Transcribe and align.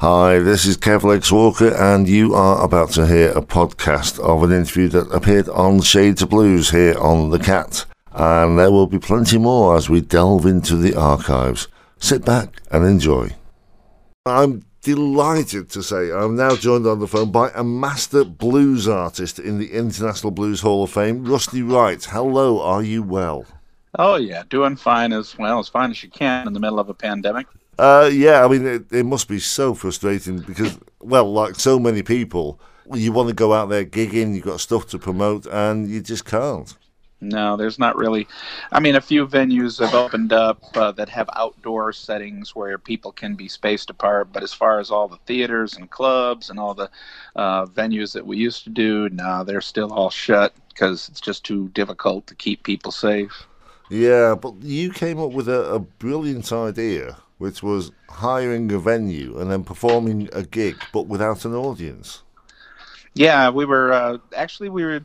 Hi, 0.00 0.38
this 0.38 0.64
is 0.64 0.78
Kev 0.78 1.02
Lex 1.02 1.30
Walker, 1.30 1.74
and 1.74 2.08
you 2.08 2.34
are 2.34 2.64
about 2.64 2.88
to 2.92 3.06
hear 3.06 3.32
a 3.32 3.42
podcast 3.42 4.18
of 4.18 4.42
an 4.42 4.50
interview 4.50 4.88
that 4.88 5.12
appeared 5.12 5.46
on 5.50 5.82
Shades 5.82 6.22
of 6.22 6.30
Blues 6.30 6.70
here 6.70 6.96
on 6.98 7.28
The 7.28 7.38
Cat. 7.38 7.84
And 8.12 8.58
there 8.58 8.70
will 8.70 8.86
be 8.86 8.98
plenty 8.98 9.36
more 9.36 9.76
as 9.76 9.90
we 9.90 10.00
delve 10.00 10.46
into 10.46 10.76
the 10.76 10.94
archives. 10.94 11.68
Sit 11.98 12.24
back 12.24 12.62
and 12.70 12.86
enjoy. 12.86 13.36
I'm 14.24 14.64
delighted 14.80 15.68
to 15.68 15.82
say 15.82 16.10
I'm 16.10 16.34
now 16.34 16.56
joined 16.56 16.86
on 16.86 17.00
the 17.00 17.06
phone 17.06 17.30
by 17.30 17.50
a 17.54 17.62
master 17.62 18.24
blues 18.24 18.88
artist 18.88 19.38
in 19.38 19.58
the 19.58 19.72
International 19.72 20.30
Blues 20.30 20.62
Hall 20.62 20.84
of 20.84 20.90
Fame, 20.90 21.26
Rusty 21.26 21.60
Wright. 21.62 22.02
Hello, 22.02 22.62
are 22.62 22.82
you 22.82 23.02
well? 23.02 23.44
Oh, 23.98 24.16
yeah, 24.16 24.44
doing 24.48 24.76
fine 24.76 25.12
as 25.12 25.36
well, 25.36 25.58
as 25.58 25.68
fine 25.68 25.90
as 25.90 26.02
you 26.02 26.08
can 26.08 26.46
in 26.46 26.54
the 26.54 26.60
middle 26.60 26.80
of 26.80 26.88
a 26.88 26.94
pandemic. 26.94 27.46
Uh, 27.80 28.10
yeah, 28.12 28.44
I 28.44 28.48
mean, 28.48 28.66
it, 28.66 28.92
it 28.92 29.06
must 29.06 29.26
be 29.26 29.38
so 29.38 29.72
frustrating 29.72 30.40
because, 30.40 30.78
well, 31.00 31.32
like 31.32 31.54
so 31.54 31.78
many 31.78 32.02
people, 32.02 32.60
you 32.92 33.10
want 33.10 33.30
to 33.30 33.34
go 33.34 33.54
out 33.54 33.70
there 33.70 33.86
gigging, 33.86 34.34
you've 34.34 34.44
got 34.44 34.60
stuff 34.60 34.86
to 34.88 34.98
promote, 34.98 35.46
and 35.46 35.88
you 35.88 36.02
just 36.02 36.26
can't. 36.26 36.76
No, 37.22 37.56
there's 37.56 37.78
not 37.78 37.96
really. 37.96 38.28
I 38.70 38.80
mean, 38.80 38.96
a 38.96 39.00
few 39.00 39.26
venues 39.26 39.80
have 39.80 39.94
opened 39.94 40.30
up 40.34 40.62
uh, 40.76 40.92
that 40.92 41.08
have 41.08 41.30
outdoor 41.34 41.94
settings 41.94 42.54
where 42.54 42.76
people 42.76 43.12
can 43.12 43.34
be 43.34 43.48
spaced 43.48 43.88
apart. 43.88 44.30
But 44.30 44.42
as 44.42 44.52
far 44.52 44.78
as 44.78 44.90
all 44.90 45.08
the 45.08 45.18
theaters 45.24 45.74
and 45.74 45.88
clubs 45.88 46.50
and 46.50 46.58
all 46.60 46.74
the 46.74 46.90
uh, 47.34 47.64
venues 47.64 48.12
that 48.12 48.26
we 48.26 48.36
used 48.36 48.62
to 48.64 48.70
do, 48.70 49.08
no, 49.08 49.42
they're 49.42 49.62
still 49.62 49.90
all 49.90 50.10
shut 50.10 50.52
because 50.68 51.08
it's 51.08 51.20
just 51.20 51.44
too 51.44 51.70
difficult 51.70 52.26
to 52.26 52.34
keep 52.34 52.62
people 52.62 52.92
safe. 52.92 53.46
Yeah, 53.88 54.34
but 54.34 54.62
you 54.62 54.92
came 54.92 55.18
up 55.18 55.32
with 55.32 55.48
a, 55.48 55.62
a 55.72 55.78
brilliant 55.78 56.52
idea 56.52 57.16
which 57.40 57.62
was 57.62 57.90
hiring 58.10 58.70
a 58.70 58.78
venue 58.78 59.38
and 59.38 59.50
then 59.50 59.64
performing 59.64 60.28
a 60.34 60.42
gig, 60.42 60.76
but 60.92 61.06
without 61.06 61.46
an 61.46 61.54
audience. 61.54 62.22
Yeah, 63.14 63.48
we 63.48 63.64
were 63.64 63.94
uh, 63.94 64.18
actually 64.36 64.68
we 64.68 64.84
were 64.84 65.00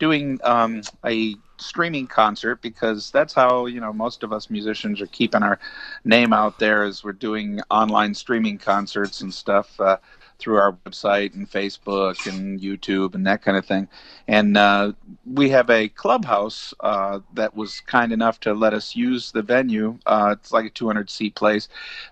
doing 0.00 0.40
um, 0.42 0.82
a 1.04 1.36
streaming 1.58 2.08
concert 2.08 2.60
because 2.60 3.12
that's 3.12 3.32
how 3.32 3.66
you 3.66 3.80
know 3.80 3.92
most 3.92 4.24
of 4.24 4.32
us 4.32 4.50
musicians 4.50 5.00
are 5.00 5.06
keeping 5.06 5.44
our 5.44 5.60
name 6.04 6.32
out 6.32 6.58
there 6.58 6.82
as 6.82 7.04
we're 7.04 7.12
doing 7.12 7.60
online 7.70 8.14
streaming 8.14 8.58
concerts 8.58 9.20
and 9.20 9.32
stuff. 9.32 9.80
Uh, 9.80 9.96
through 10.38 10.56
our 10.58 10.72
website 10.72 11.34
and 11.34 11.50
Facebook 11.50 12.26
and 12.26 12.60
YouTube 12.60 13.14
and 13.14 13.26
that 13.26 13.42
kind 13.42 13.56
of 13.56 13.64
thing. 13.64 13.88
And 14.28 14.56
uh, 14.56 14.92
we 15.24 15.50
have 15.50 15.70
a 15.70 15.88
clubhouse 15.88 16.74
uh, 16.80 17.20
that 17.34 17.56
was 17.56 17.80
kind 17.80 18.12
enough 18.12 18.40
to 18.40 18.54
let 18.54 18.74
us 18.74 18.94
use 18.94 19.32
the 19.32 19.42
venue. 19.42 19.98
Uh, 20.06 20.34
it's 20.38 20.52
like 20.52 20.66
a 20.66 20.70
200 20.70 21.08
seat 21.08 21.34
place, 21.34 21.68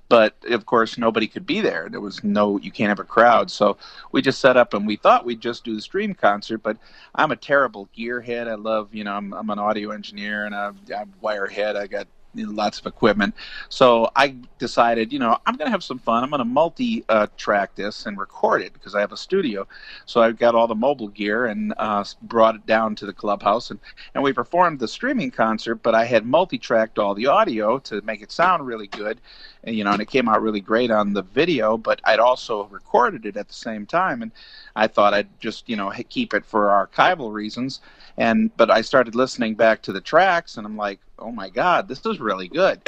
but 0.09 0.37
of 0.51 0.67
course 0.67 0.97
nobody 0.97 1.27
could 1.27 1.47
be 1.47 1.61
there. 1.61 1.89
There 1.91 2.01
was 2.01 2.23
no, 2.25 2.59
you 2.59 2.71
can't 2.71 2.89
have 2.89 3.01
a 3.01 3.05
crowd. 3.05 3.51
So 3.51 3.77
we 4.13 4.23
just 4.23 4.41
set 4.41 4.57
up 4.57 4.75
and 4.75 4.87
we 4.87 4.97
thought 4.97 5.25
we'd 5.25 5.41
just 5.41 5.65
do 5.65 5.75
the 5.75 5.83
stream 5.83 6.15
concert. 6.15 6.59
But 6.59 6.79
I'm 7.15 7.31
a 7.31 7.37
terrible 7.37 7.89
gearhead. 7.97 8.49
I 8.49 8.55
love, 8.55 8.95
you 8.95 9.05
know, 9.05 9.13
I'm, 9.13 9.33
I'm 9.35 9.51
an 9.51 9.59
audio 9.59 9.91
engineer 9.91 10.47
and 10.47 10.55
I'm, 10.55 10.79
I'm 10.97 11.13
wirehead. 11.23 11.77
I 11.77 11.87
got 11.87 12.07
lots 12.35 12.79
of 12.79 12.87
equipment. 12.87 13.35
So 13.69 14.11
I 14.17 14.37
decided, 14.59 15.13
you 15.13 15.19
know, 15.19 15.39
I'm 15.47 15.57
going 15.57 15.67
to 15.67 15.73
have 15.73 15.85
some 15.85 15.99
fun. 15.99 16.23
I'm 16.23 16.31
going 16.31 16.39
to 16.39 16.45
multi 16.45 17.05
uh, 17.09 17.27
track 17.37 17.75
this 17.75 18.07
and 18.07 18.19
record 18.19 18.63
it 18.63 18.73
because 18.73 18.95
I 18.95 19.01
have 19.01 19.13
a 19.13 19.17
studio. 19.17 19.67
So 20.07 20.23
I 20.23 20.33
got 20.33 20.55
all 20.55 20.67
the 20.67 20.75
mobile 20.75 21.09
gear 21.09 21.47
and 21.47 21.75
uh, 21.77 22.05
brought 22.23 22.57
it 22.57 22.67
down 22.67 22.95
to 22.97 23.07
the 23.07 23.13
clubhouse 23.13 23.71
and, 23.71 23.79
and 24.15 24.23
we 24.23 24.33
performed 24.33 24.79
the 24.79 24.89
streaming 24.89 25.31
concert, 25.31 25.77
but 25.77 25.95
I 25.95 26.05
had 26.05 26.27
multi 26.27 26.59
tracked 26.59 26.99
all 26.99 27.15
the 27.15 27.27
audio 27.27 27.79
to 27.81 28.01
make 28.03 28.23
it 28.23 28.33
sound 28.33 28.67
really 28.67 28.87
good. 28.87 29.21
And, 29.65 29.75
you 29.75 29.85
know, 29.85 29.93
and 29.93 30.03
it 30.03 30.09
came 30.11 30.29
out 30.29 30.43
really 30.43 30.61
great 30.61 30.91
on 30.91 31.15
the 31.15 31.23
video, 31.23 31.79
but 31.79 32.01
I'd 32.05 32.19
also 32.19 32.65
recorded 32.65 33.25
it 33.25 33.37
at 33.37 33.49
the 33.49 33.55
same 33.55 33.87
time. 33.87 34.21
And 34.21 34.31
I 34.77 34.89
thought 34.89 35.15
I'd 35.15 35.41
just, 35.41 35.69
you 35.69 35.77
know, 35.77 35.91
keep 36.09 36.35
it 36.35 36.45
for 36.45 36.67
archival 36.67 37.33
reasons 37.33 37.81
and 38.17 38.55
but 38.57 38.71
I 38.71 38.81
started 38.83 39.15
listening 39.15 39.55
back 39.55 39.83
to 39.83 39.93
the 39.93 40.01
tracks, 40.01 40.57
and 40.57 40.67
I'm 40.67 40.77
like, 40.77 41.01
oh 41.19 41.31
my 41.31 41.49
god, 41.49 41.89
this 41.89 42.05
is 42.07 42.21
really 42.21 42.49
good. 42.49 42.81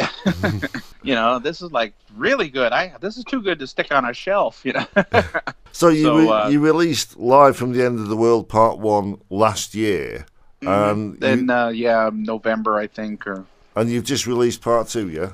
you 1.03 1.15
know, 1.15 1.39
this 1.39 1.63
is 1.63 1.73
like 1.73 1.95
really 2.15 2.49
good. 2.49 2.73
I 2.73 2.95
this 3.01 3.17
is 3.17 3.25
too 3.25 3.43
good 3.43 3.59
to 3.59 3.67
stick 3.67 3.93
on 3.93 4.05
a 4.05 4.15
shelf. 4.15 4.63
You 4.65 4.75
know. 4.75 4.87
so 5.73 5.89
you 5.89 6.05
so, 6.05 6.33
uh, 6.33 6.49
you 6.49 6.61
released 6.61 7.17
live 7.17 7.57
from 7.57 7.73
the 7.73 7.85
end 7.85 7.99
of 7.99 8.09
the 8.09 8.17
world 8.17 8.49
part 8.49 8.79
one 8.79 9.21
last 9.31 9.75
year, 9.75 10.27
and 10.63 11.19
then 11.21 11.51
uh, 11.51 11.69
yeah, 11.69 12.11
November 12.13 12.77
I 12.77 12.87
think, 12.87 13.27
or 13.27 13.47
and 13.75 13.91
you've 13.91 14.05
just 14.05 14.27
released 14.27 14.63
part 14.63 14.89
two, 14.89 15.09
yeah. 15.11 15.33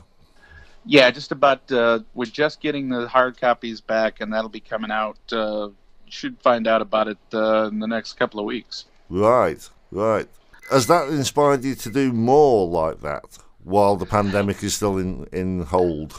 Yeah, 0.84 1.10
just 1.10 1.30
about. 1.30 1.70
Uh, 1.70 2.00
we're 2.14 2.24
just 2.24 2.60
getting 2.60 2.88
the 2.88 3.06
hard 3.06 3.41
copies 3.41 3.80
back, 3.80 4.20
and 4.20 4.32
that'll 4.32 4.50
be 4.50 4.60
coming 4.60 4.91
out. 4.91 5.19
Uh, 5.30 5.69
should 6.09 6.38
find 6.41 6.66
out 6.66 6.82
about 6.82 7.09
it 7.09 7.19
uh, 7.32 7.69
in 7.69 7.78
the 7.78 7.86
next 7.86 8.14
couple 8.14 8.41
of 8.41 8.47
weeks. 8.47 8.86
Right. 9.09 9.69
Right. 9.92 10.26
Has 10.70 10.86
that 10.86 11.08
inspired 11.08 11.64
you 11.64 11.75
to 11.75 11.91
do 11.91 12.12
more 12.12 12.66
like 12.66 13.03
that 13.03 13.25
while 13.62 13.97
the 13.97 14.06
pandemic 14.06 14.62
is 14.62 14.75
still 14.75 14.97
in, 14.97 15.26
in 15.32 15.64
hold? 15.64 16.19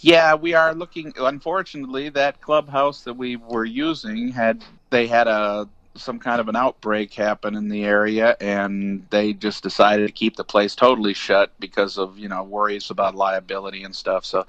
Yeah, 0.00 0.36
we 0.36 0.54
are 0.54 0.72
looking. 0.72 1.12
Unfortunately, 1.18 2.08
that 2.10 2.40
clubhouse 2.40 3.02
that 3.02 3.14
we 3.14 3.34
were 3.34 3.64
using 3.64 4.28
had 4.28 4.64
they 4.90 5.08
had 5.08 5.26
a 5.26 5.68
some 5.98 6.18
kind 6.18 6.40
of 6.40 6.48
an 6.48 6.56
outbreak 6.56 7.12
happen 7.14 7.54
in 7.54 7.68
the 7.68 7.84
area, 7.84 8.36
and 8.40 9.06
they 9.10 9.32
just 9.32 9.62
decided 9.62 10.06
to 10.06 10.12
keep 10.12 10.36
the 10.36 10.44
place 10.44 10.74
totally 10.74 11.14
shut 11.14 11.52
because 11.58 11.98
of 11.98 12.18
you 12.18 12.28
know 12.28 12.42
worries 12.42 12.90
about 12.90 13.14
liability 13.14 13.82
and 13.82 13.94
stuff. 13.94 14.24
So, 14.24 14.46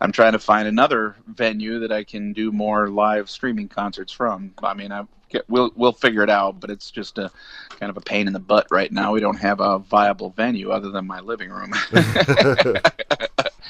I'm 0.00 0.12
trying 0.12 0.32
to 0.32 0.38
find 0.38 0.68
another 0.68 1.16
venue 1.26 1.78
that 1.80 1.92
I 1.92 2.04
can 2.04 2.32
do 2.32 2.52
more 2.52 2.88
live 2.88 3.30
streaming 3.30 3.68
concerts 3.68 4.12
from. 4.12 4.52
I 4.62 4.74
mean, 4.74 4.92
I've 4.92 5.08
we'll 5.48 5.70
we'll 5.76 5.92
figure 5.92 6.22
it 6.22 6.30
out. 6.30 6.60
But 6.60 6.70
it's 6.70 6.90
just 6.90 7.18
a 7.18 7.30
kind 7.78 7.90
of 7.90 7.96
a 7.96 8.00
pain 8.00 8.26
in 8.26 8.32
the 8.32 8.38
butt 8.38 8.66
right 8.70 8.90
now. 8.90 9.12
We 9.12 9.20
don't 9.20 9.38
have 9.38 9.60
a 9.60 9.78
viable 9.78 10.30
venue 10.30 10.70
other 10.70 10.90
than 10.90 11.06
my 11.06 11.20
living 11.20 11.50
room. 11.50 11.72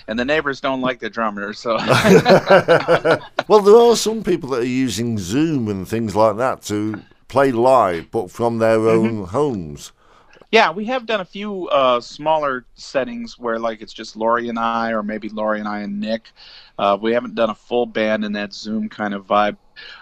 and 0.09 0.19
the 0.19 0.25
neighbors 0.25 0.61
don't 0.61 0.81
like 0.81 1.01
the 1.01 1.11
drummer. 1.11 1.53
So, 1.53 1.77
well, 3.49 3.61
there 3.61 3.77
are 3.77 3.97
some 3.97 4.23
people 4.23 4.51
that 4.51 4.63
are 4.63 4.65
using 4.65 5.19
Zoom 5.19 5.69
and 5.69 5.87
things 5.87 6.15
like 6.15 6.37
that 6.37 6.63
to 6.63 7.03
play 7.29 7.53
live, 7.53 8.11
but 8.11 8.31
from 8.31 8.59
their 8.59 8.79
mm-hmm. 8.79 8.89
own 8.89 9.13
mm-hmm. 9.13 9.25
homes. 9.25 9.93
Yeah, 10.53 10.71
we 10.71 10.85
have 10.87 11.07
done 11.07 11.21
a 11.21 11.25
few 11.25 11.69
uh, 11.69 12.01
smaller 12.01 12.65
settings 12.75 13.39
where, 13.39 13.59
like, 13.59 13.83
it's 13.83 13.93
just 13.93 14.17
Laurie 14.17 14.49
and 14.49 14.59
I, 14.59 14.93
or 14.93 15.03
maybe 15.03 15.29
Laurie 15.29 15.59
and 15.59 15.69
I 15.69 15.81
and 15.81 16.01
Nick. 16.01 16.31
Uh, 16.79 16.97
we 17.01 17.13
haven't 17.13 17.35
done 17.35 17.51
a 17.51 17.55
full 17.55 17.85
band 17.85 18.25
in 18.25 18.33
that 18.33 18.53
Zoom 18.53 18.89
kind 18.89 19.13
of 19.13 19.27
vibe. 19.27 19.57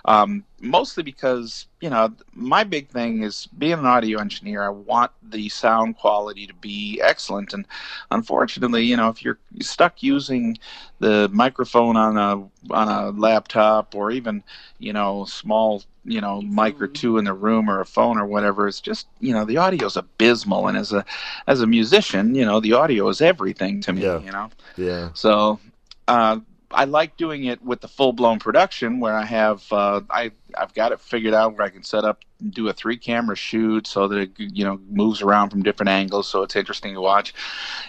Um, 0.05 0.45
mostly 0.61 1.03
because 1.03 1.67
you 1.81 1.91
know 1.91 2.13
my 2.33 2.65
big 2.65 2.89
thing 2.89 3.23
is 3.23 3.49
being 3.59 3.75
an 3.75 3.87
audio 3.87 4.19
engineer 4.19 4.63
i 4.63 4.69
want 4.69 5.11
the 5.31 5.49
sound 5.49 5.97
quality 5.97 6.47
to 6.47 6.55
be 6.55 7.01
excellent 7.03 7.53
and 7.53 7.67
unfortunately 8.11 8.83
you 8.83 8.97
know 8.97 9.09
if 9.09 9.23
you're 9.23 9.39
stuck 9.61 10.03
using 10.03 10.57
the 11.01 11.29
microphone 11.33 11.97
on 11.97 12.17
a 12.17 12.73
on 12.73 12.89
a 12.89 13.11
laptop 13.19 13.95
or 13.95 14.11
even 14.11 14.43
you 14.79 14.93
know 14.93 15.25
small 15.25 15.83
you 16.05 16.21
know 16.21 16.43
mic 16.43 16.81
or 16.81 16.87
two 16.87 17.19
in 17.19 17.25
the 17.25 17.33
room 17.33 17.71
or 17.71 17.81
a 17.81 17.87
phone 17.87 18.19
or 18.19 18.27
whatever 18.27 18.69
it's 18.69 18.81
just 18.81 19.07
you 19.21 19.33
know 19.33 19.45
the 19.45 19.57
audio 19.57 19.87
is 19.87 19.97
abysmal. 19.97 20.69
And 20.69 20.77
as 20.77 20.93
a 20.93 21.05
as 21.47 21.61
a 21.61 21.67
musician 21.67 22.35
you 22.35 22.45
know 22.45 22.61
the 22.61 22.73
audio 22.73 23.09
is 23.09 23.21
everything 23.21 23.81
to 23.83 23.93
me 23.93 24.03
yeah. 24.03 24.21
you 24.21 24.33
know? 24.33 24.51
Yeah. 24.77 25.11
So 25.15 25.61
uh, 26.09 26.41
I 26.71 26.85
like 26.85 27.17
doing 27.17 27.45
it 27.45 27.63
with 27.63 27.81
the 27.81 27.89
full 27.89 28.13
blown 28.13 28.39
production 28.39 29.01
where 29.01 29.15
I 29.15 29.25
have 29.25 29.65
uh, 29.73 30.03
I 30.11 30.33
I've 30.57 30.75
got 30.75 30.93
it 30.93 31.01
figured 31.01 31.35
out 31.35 31.57
where 31.57 31.67
I 31.67 31.71
can 31.71 31.83
set 31.83 32.05
up 32.05 32.23
and 32.41 32.53
do 32.53 32.69
a 32.69 32.73
three 32.73 32.97
camera 32.97 33.37
shoot 33.37 33.87
so 33.87 34.09
that 34.09 34.19
it 34.19 34.31
you 34.37 34.65
know 34.65 34.81
moves 34.91 35.23
around 35.23 35.51
from 35.51 35.63
different 35.63 35.89
angles 35.89 36.29
so 36.29 36.43
it's 36.43 36.57
interesting 36.57 36.95
to 36.95 37.01
watch. 37.01 37.35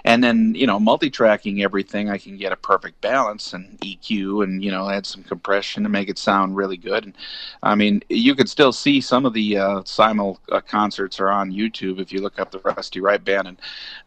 And 0.03 0.23
then 0.23 0.53
you 0.55 0.67
know 0.67 0.79
multi-tracking 0.79 1.63
everything 1.63 2.09
i 2.09 2.17
can 2.17 2.37
get 2.37 2.51
a 2.51 2.55
perfect 2.55 3.01
balance 3.01 3.53
and 3.53 3.79
eq 3.79 4.43
and 4.43 4.63
you 4.63 4.71
know 4.71 4.89
add 4.89 5.05
some 5.05 5.23
compression 5.23 5.83
to 5.83 5.89
make 5.89 6.09
it 6.09 6.17
sound 6.17 6.55
really 6.55 6.77
good. 6.77 7.05
And 7.05 7.13
i 7.63 7.75
mean 7.75 8.01
you 8.09 8.35
could 8.35 8.49
still 8.49 8.71
see 8.71 9.01
some 9.01 9.25
of 9.25 9.33
the 9.33 9.57
uh, 9.57 9.81
simul 9.85 10.39
uh, 10.51 10.61
concerts 10.61 11.19
are 11.19 11.29
on 11.29 11.51
youtube 11.51 11.99
if 11.99 12.11
you 12.11 12.21
look 12.21 12.39
up 12.39 12.51
the 12.51 12.59
rusty 12.59 12.99
wright 13.01 13.23
band. 13.23 13.47
And 13.47 13.57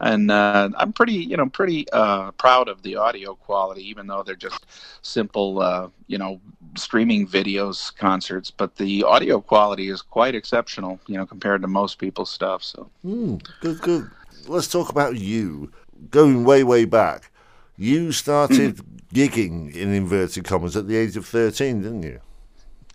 and 0.00 0.31
uh, 0.31 0.71
i'm 0.77 0.93
pretty 0.93 1.15
you 1.15 1.37
know 1.37 1.49
pretty 1.49 1.88
uh, 1.91 2.31
proud 2.32 2.69
of 2.69 2.82
the 2.82 2.97
audio 2.97 3.35
quality 3.35 3.88
even 3.88 4.06
though 4.06 4.23
they're 4.23 4.37
just 4.37 4.67
simple 5.03 5.61
uh, 5.61 5.88
you 6.08 6.19
know 6.19 6.40
streaming 6.76 7.26
videos 7.26 7.94
concerts 7.96 8.50
but 8.50 8.76
the 8.76 9.02
audio 9.05 9.40
quality 9.40 9.88
is 9.88 10.02
quite 10.02 10.34
exceptional, 10.34 10.99
you 11.06 11.16
know, 11.16 11.26
compared 11.26 11.62
to 11.62 11.69
most 11.69 11.99
people's 11.99 12.31
stuff. 12.31 12.62
So 12.62 12.90
mm, 13.05 13.43
good, 13.60 13.81
good. 13.81 14.10
Let's 14.46 14.69
talk 14.69 14.88
about 14.90 15.19
you. 15.19 15.72
Going 16.10 16.44
way, 16.44 16.62
way 16.62 16.84
back, 16.84 17.31
you 17.76 18.12
started 18.12 18.81
gigging 19.14 19.75
in 19.75 19.93
inverted 19.93 20.44
commas 20.44 20.76
at 20.76 20.87
the 20.87 20.96
age 20.96 21.16
of 21.16 21.26
thirteen, 21.26 21.82
didn't 21.82 22.02
you? 22.05 22.20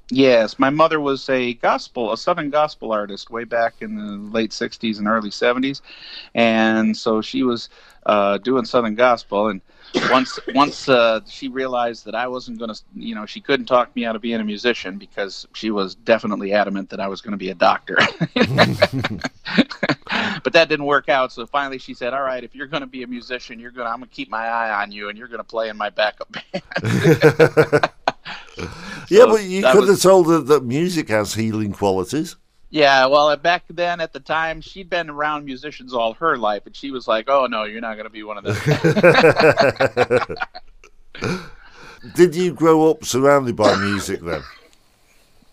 Yes, 0.10 0.60
my 0.60 0.70
mother 0.70 1.00
was 1.00 1.28
a 1.30 1.56
gospel, 1.56 2.12
a 2.12 2.18
Southern 2.18 2.50
gospel 2.50 2.92
artist 2.92 3.30
way 3.30 3.46
back 3.46 3.76
in 3.82 3.96
the 3.96 4.18
late 4.32 4.52
'60s 4.52 5.00
and 5.00 5.08
early 5.08 5.30
'70s, 5.30 5.82
and 6.34 6.96
so 6.96 7.22
she 7.22 7.44
was 7.44 7.70
uh, 8.06 8.38
doing 8.38 8.66
Southern 8.66 8.96
gospel. 8.96 9.48
And 9.48 9.62
once 10.10 10.40
once 10.54 10.90
uh, 10.90 11.22
she 11.28 11.48
realized 11.48 12.06
that 12.06 12.16
I 12.16 12.28
wasn't 12.28 12.60
going 12.60 12.74
to, 12.74 12.82
you 12.96 13.16
know, 13.16 13.26
she 13.26 13.42
couldn't 13.42 13.66
talk 13.66 13.96
me 13.96 14.06
out 14.06 14.16
of 14.16 14.22
being 14.22 14.40
a 14.40 14.44
musician 14.44 14.98
because 14.98 15.48
she 15.54 15.72
was 15.72 15.96
definitely 15.96 16.54
adamant 16.54 16.90
that 16.90 17.00
I 17.00 17.08
was 17.08 17.22
going 17.22 17.32
to 17.32 17.38
be 17.38 17.50
a 17.50 17.56
doctor. 17.56 17.98
but 20.44 20.54
that 20.54 20.70
didn't 20.70 20.86
work 20.86 21.10
out. 21.10 21.32
So 21.32 21.46
finally, 21.46 21.78
she 21.78 21.94
said, 21.94 22.14
"All 22.14 22.24
right, 22.24 22.44
if 22.44 22.56
you're 22.56 22.68
going 22.68 22.82
to 22.82 22.88
be 22.88 23.04
a 23.04 23.08
musician, 23.08 23.60
you're 23.60 23.72
going. 23.72 23.88
I'm 23.88 24.00
going 24.00 24.10
to 24.10 24.16
keep 24.16 24.30
my 24.30 24.46
eye 24.46 24.82
on 24.82 24.92
you, 24.92 25.10
and 25.10 25.18
you're 25.18 25.28
going 25.28 25.40
to 25.40 25.44
play 25.44 25.70
in 25.70 25.78
my 25.78 25.90
backup 25.90 26.32
band." 26.32 26.64
yeah, 29.10 29.26
but 29.26 29.44
you 29.44 29.64
could 29.64 29.82
was, 29.82 29.90
have 29.90 30.02
told 30.02 30.28
her 30.28 30.40
that 30.40 30.64
music 30.64 31.10
has 31.10 31.34
healing 31.34 31.72
qualities. 31.72 32.36
Yeah, 32.74 33.06
well, 33.06 33.38
back 33.38 33.66
then 33.70 34.02
at 34.02 34.14
the 34.14 34.20
time, 34.20 34.60
she'd 34.60 34.90
been 34.90 35.08
around 35.08 35.46
musicians 35.46 35.94
all 35.94 36.16
her 36.16 36.38
life, 36.38 36.66
and 36.66 36.76
she 36.76 36.90
was 36.90 37.08
like, 37.08 37.30
"Oh 37.30 37.46
no, 37.46 37.66
you're 37.66 37.82
not 37.82 37.98
going 37.98 38.06
to 38.06 38.10
be 38.10 38.24
one 38.24 38.40
of 38.40 38.46
them." 38.46 40.38
Did 42.16 42.34
you 42.34 42.52
grow 42.52 42.90
up 42.90 43.06
surrounded 43.06 43.56
by 43.56 43.76
music 43.76 44.22
then? 44.22 44.42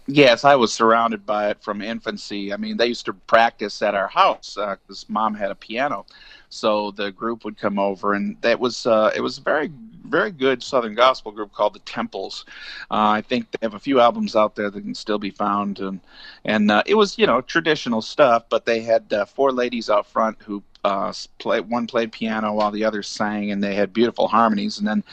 Yes, 0.06 0.46
I 0.46 0.54
was 0.56 0.72
surrounded 0.72 1.26
by 1.26 1.50
it 1.50 1.62
from 1.62 1.82
infancy. 1.82 2.54
I 2.54 2.56
mean, 2.56 2.78
they 2.78 2.86
used 2.86 3.04
to 3.04 3.12
practice 3.12 3.82
at 3.82 3.94
our 3.94 4.08
house 4.08 4.54
because 4.54 5.04
uh, 5.04 5.12
mom 5.12 5.34
had 5.34 5.50
a 5.50 5.54
piano, 5.54 6.06
so 6.48 6.90
the 6.90 7.12
group 7.12 7.44
would 7.44 7.58
come 7.58 7.78
over, 7.78 8.14
and 8.14 8.40
that 8.40 8.58
was 8.58 8.86
uh, 8.86 9.10
it 9.14 9.20
was 9.20 9.36
very 9.36 9.70
very 10.10 10.30
good 10.30 10.62
Southern 10.62 10.94
gospel 10.94 11.32
group 11.32 11.52
called 11.52 11.74
the 11.74 11.80
Temples. 11.80 12.44
Uh, 12.90 13.08
I 13.18 13.22
think 13.22 13.50
they 13.50 13.58
have 13.62 13.74
a 13.74 13.78
few 13.78 14.00
albums 14.00 14.36
out 14.36 14.56
there 14.56 14.70
that 14.70 14.80
can 14.80 14.94
still 14.94 15.18
be 15.18 15.30
found, 15.30 15.78
and 15.78 16.00
and 16.44 16.70
uh, 16.70 16.82
it 16.86 16.94
was 16.96 17.16
you 17.18 17.26
know 17.26 17.40
traditional 17.40 18.02
stuff, 18.02 18.44
but 18.50 18.66
they 18.66 18.80
had 18.80 19.12
uh, 19.12 19.24
four 19.24 19.52
ladies 19.52 19.88
out 19.88 20.06
front 20.06 20.36
who 20.42 20.62
uh, 20.84 21.12
play 21.38 21.60
one 21.60 21.86
played 21.86 22.12
piano 22.12 22.52
while 22.52 22.70
the 22.70 22.84
other 22.84 23.02
sang, 23.02 23.50
and 23.50 23.62
they 23.62 23.74
had 23.74 23.92
beautiful 23.92 24.28
harmonies. 24.28 24.78
And 24.78 24.86
then, 24.86 25.04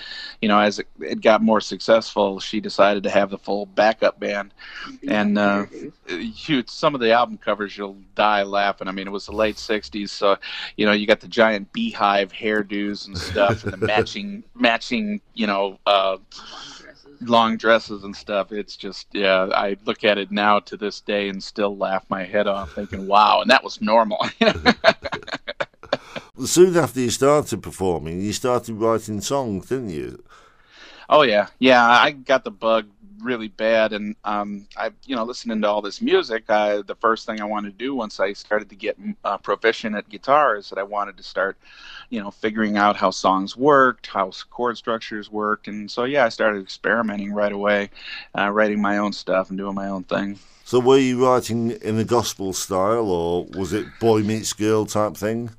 you 0.41 0.47
know, 0.47 0.59
as 0.59 0.79
it, 0.79 0.87
it 0.99 1.21
got 1.21 1.41
more 1.41 1.61
successful, 1.61 2.39
she 2.39 2.59
decided 2.59 3.03
to 3.03 3.09
have 3.09 3.29
the 3.29 3.37
full 3.37 3.65
backup 3.65 4.19
band. 4.19 4.53
And 5.07 5.37
uh, 5.37 5.65
you, 6.09 6.63
some 6.67 6.95
of 6.95 7.01
the 7.01 7.11
album 7.11 7.37
covers, 7.37 7.77
you'll 7.77 7.97
die 8.15 8.43
laughing. 8.43 8.87
I 8.87 8.91
mean, 8.91 9.07
it 9.07 9.11
was 9.11 9.25
the 9.25 9.33
late 9.33 9.57
'60s, 9.57 10.09
so 10.09 10.37
you 10.75 10.85
know, 10.85 10.93
you 10.93 11.07
got 11.07 11.19
the 11.19 11.27
giant 11.27 11.71
beehive 11.73 12.31
hairdos 12.31 13.07
and 13.07 13.17
stuff, 13.17 13.63
and 13.63 13.73
the 13.73 13.77
matching 13.85 14.43
matching, 14.55 15.21
you 15.33 15.47
know. 15.47 15.79
Uh, 15.85 16.17
long 17.21 17.57
dresses 17.57 18.03
and 18.03 18.15
stuff. 18.15 18.51
It's 18.51 18.75
just, 18.75 19.07
yeah, 19.13 19.49
I 19.53 19.77
look 19.85 20.03
at 20.03 20.17
it 20.17 20.31
now 20.31 20.59
to 20.61 20.77
this 20.77 21.01
day 21.01 21.29
and 21.29 21.43
still 21.43 21.75
laugh 21.77 22.05
my 22.09 22.23
head 22.23 22.47
off, 22.47 22.73
thinking, 22.73 23.07
wow, 23.07 23.41
and 23.41 23.49
that 23.49 23.63
was 23.63 23.81
normal. 23.81 24.19
soon 26.45 26.75
after 26.77 26.99
you 26.99 27.09
started 27.09 27.61
performing, 27.61 28.21
you 28.21 28.33
started 28.33 28.75
writing 28.75 29.21
songs, 29.21 29.69
didn't 29.69 29.89
you? 29.89 30.23
Oh 31.09 31.21
yeah, 31.21 31.47
yeah. 31.59 31.85
I 31.85 32.11
got 32.11 32.43
the 32.43 32.51
bug 32.51 32.87
really 33.21 33.47
bad, 33.47 33.93
and 33.93 34.15
um, 34.23 34.67
I, 34.75 34.91
you 35.05 35.15
know, 35.15 35.23
listening 35.23 35.61
to 35.61 35.67
all 35.67 35.81
this 35.81 36.01
music, 36.01 36.49
I, 36.49 36.81
the 36.81 36.95
first 36.95 37.25
thing 37.25 37.41
I 37.41 37.45
wanted 37.45 37.71
to 37.71 37.85
do 37.85 37.95
once 37.95 38.19
I 38.19 38.33
started 38.33 38.69
to 38.69 38.75
get 38.75 38.97
uh, 39.23 39.37
proficient 39.37 39.95
at 39.95 40.09
guitar 40.09 40.57
is 40.57 40.69
that 40.69 40.77
I 40.77 40.83
wanted 40.83 41.17
to 41.17 41.23
start, 41.23 41.57
you 42.09 42.21
know, 42.21 42.31
figuring 42.31 42.77
out 42.77 42.95
how 42.95 43.09
songs 43.09 43.57
worked, 43.57 44.07
how 44.07 44.31
chord 44.49 44.77
structures 44.77 45.31
worked, 45.31 45.67
and 45.67 45.89
so 45.89 46.03
yeah, 46.03 46.25
I 46.25 46.29
started 46.29 46.61
experimenting 46.61 47.33
right 47.33 47.51
away, 47.51 47.89
uh, 48.37 48.49
writing 48.51 48.81
my 48.81 48.97
own 48.97 49.13
stuff 49.13 49.49
and 49.49 49.57
doing 49.57 49.75
my 49.75 49.87
own 49.87 50.03
thing. 50.03 50.39
So 50.63 50.79
were 50.79 50.97
you 50.97 51.25
writing 51.25 51.71
in 51.71 51.95
the 51.97 52.03
gospel 52.03 52.53
style, 52.53 53.09
or 53.09 53.45
was 53.45 53.73
it 53.73 53.87
boy 53.99 54.21
meets 54.21 54.53
girl 54.53 54.85
type 54.85 55.15
thing? 55.15 55.51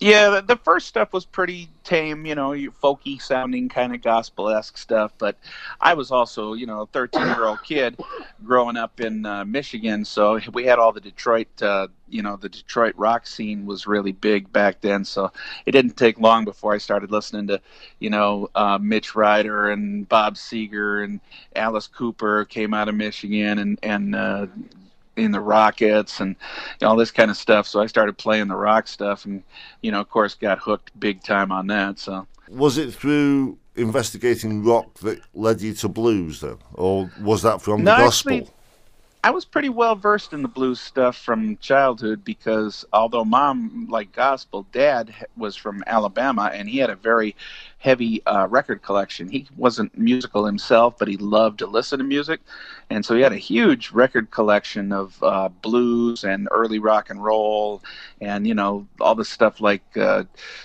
Yeah, 0.00 0.40
the 0.46 0.54
first 0.54 0.86
stuff 0.86 1.12
was 1.12 1.24
pretty 1.24 1.70
tame, 1.82 2.24
you 2.24 2.36
know, 2.36 2.50
folky 2.50 3.20
sounding 3.20 3.68
kind 3.68 3.92
of 3.92 4.00
gospel 4.00 4.48
esque 4.48 4.78
stuff. 4.78 5.12
But 5.18 5.36
I 5.80 5.94
was 5.94 6.12
also, 6.12 6.52
you 6.52 6.66
know, 6.66 6.82
a 6.82 6.86
13 6.86 7.26
year 7.26 7.46
old 7.46 7.64
kid 7.64 7.98
growing 8.44 8.76
up 8.76 9.00
in 9.00 9.26
uh, 9.26 9.44
Michigan. 9.44 10.04
So 10.04 10.38
we 10.52 10.64
had 10.66 10.78
all 10.78 10.92
the 10.92 11.00
Detroit, 11.00 11.48
uh, 11.62 11.88
you 12.08 12.22
know, 12.22 12.36
the 12.36 12.48
Detroit 12.48 12.94
rock 12.96 13.26
scene 13.26 13.66
was 13.66 13.88
really 13.88 14.12
big 14.12 14.52
back 14.52 14.80
then. 14.80 15.04
So 15.04 15.32
it 15.66 15.72
didn't 15.72 15.96
take 15.96 16.20
long 16.20 16.44
before 16.44 16.72
I 16.72 16.78
started 16.78 17.10
listening 17.10 17.48
to, 17.48 17.60
you 17.98 18.10
know, 18.10 18.50
uh, 18.54 18.78
Mitch 18.80 19.16
Ryder 19.16 19.70
and 19.70 20.08
Bob 20.08 20.36
Seger 20.36 21.02
and 21.02 21.18
Alice 21.56 21.88
Cooper 21.88 22.44
came 22.44 22.72
out 22.72 22.88
of 22.88 22.94
Michigan 22.94 23.58
and, 23.58 23.78
and, 23.82 24.14
uh, 24.14 24.46
in 25.24 25.32
the 25.32 25.40
Rockets 25.40 26.20
and 26.20 26.36
you 26.80 26.84
know, 26.84 26.90
all 26.90 26.96
this 26.96 27.10
kind 27.10 27.30
of 27.30 27.36
stuff. 27.36 27.66
So 27.66 27.80
I 27.80 27.86
started 27.86 28.16
playing 28.18 28.48
the 28.48 28.56
rock 28.56 28.86
stuff, 28.88 29.24
and 29.24 29.42
you 29.82 29.90
know, 29.90 30.00
of 30.00 30.08
course, 30.08 30.34
got 30.34 30.58
hooked 30.58 30.98
big 30.98 31.22
time 31.22 31.52
on 31.52 31.66
that. 31.68 31.98
So 31.98 32.26
was 32.48 32.78
it 32.78 32.94
through 32.94 33.58
investigating 33.76 34.64
rock 34.64 34.94
that 35.00 35.20
led 35.34 35.60
you 35.60 35.74
to 35.74 35.88
blues, 35.88 36.40
then, 36.40 36.58
or 36.74 37.10
was 37.20 37.42
that 37.42 37.62
from 37.62 37.84
no, 37.84 37.96
the 37.96 38.02
gospel? 38.04 38.32
Actually, 38.32 38.52
I 39.24 39.30
was 39.30 39.44
pretty 39.44 39.68
well 39.68 39.96
versed 39.96 40.32
in 40.32 40.42
the 40.42 40.48
blues 40.48 40.80
stuff 40.80 41.16
from 41.16 41.56
childhood 41.58 42.24
because 42.24 42.84
although 42.92 43.24
mom 43.24 43.88
liked 43.90 44.14
gospel, 44.14 44.64
dad 44.72 45.12
was 45.36 45.56
from 45.56 45.82
Alabama 45.86 46.50
and 46.54 46.68
he 46.68 46.78
had 46.78 46.88
a 46.88 46.96
very 46.96 47.34
heavy 47.78 48.24
uh, 48.26 48.46
record 48.48 48.82
collection. 48.82 49.28
He 49.28 49.46
wasn't 49.56 49.96
musical 49.96 50.44
himself, 50.44 50.98
but 50.98 51.08
he 51.08 51.16
loved 51.16 51.60
to 51.60 51.66
listen 51.66 51.98
to 51.98 52.04
music, 52.04 52.40
and 52.90 53.04
so 53.04 53.14
he 53.14 53.22
had 53.22 53.32
a 53.32 53.36
huge 53.36 53.92
record 53.92 54.30
collection 54.30 54.92
of 54.92 55.22
uh, 55.22 55.48
blues 55.48 56.24
and 56.24 56.48
early 56.50 56.80
rock 56.80 57.10
and 57.10 57.22
roll, 57.22 57.82
and 58.20 58.46
you 58.46 58.54
know 58.54 58.86
all 59.00 59.14
the 59.14 59.24
stuff 59.24 59.60
like 59.60 59.84
uh, 59.96 60.24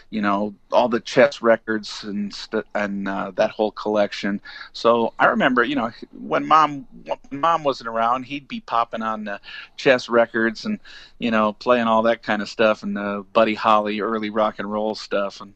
you 0.09 0.21
know 0.21 0.55
all 0.71 0.89
the 0.89 0.99
Chess 0.99 1.41
records 1.41 2.03
and 2.03 2.33
st- 2.33 2.65
and 2.73 3.07
uh, 3.07 3.31
that 3.35 3.51
whole 3.51 3.71
collection. 3.71 4.41
So 4.73 5.13
I 5.19 5.25
remember, 5.27 5.63
you 5.63 5.75
know, 5.75 5.91
when 6.19 6.47
mom 6.47 6.87
when 7.05 7.39
mom 7.39 7.63
wasn't 7.63 7.89
around, 7.89 8.23
he'd 8.23 8.47
be 8.47 8.61
popping 8.61 9.03
on 9.03 9.23
the 9.25 9.39
Chess 9.77 10.09
records 10.09 10.65
and 10.65 10.79
you 11.19 11.29
know 11.29 11.53
playing 11.53 11.85
all 11.85 12.01
that 12.03 12.23
kind 12.23 12.41
of 12.41 12.49
stuff 12.49 12.81
and 12.81 12.95
the 12.97 13.23
Buddy 13.33 13.53
Holly 13.53 13.99
early 14.01 14.31
rock 14.31 14.57
and 14.57 14.71
roll 14.71 14.95
stuff 14.95 15.41
and 15.41 15.53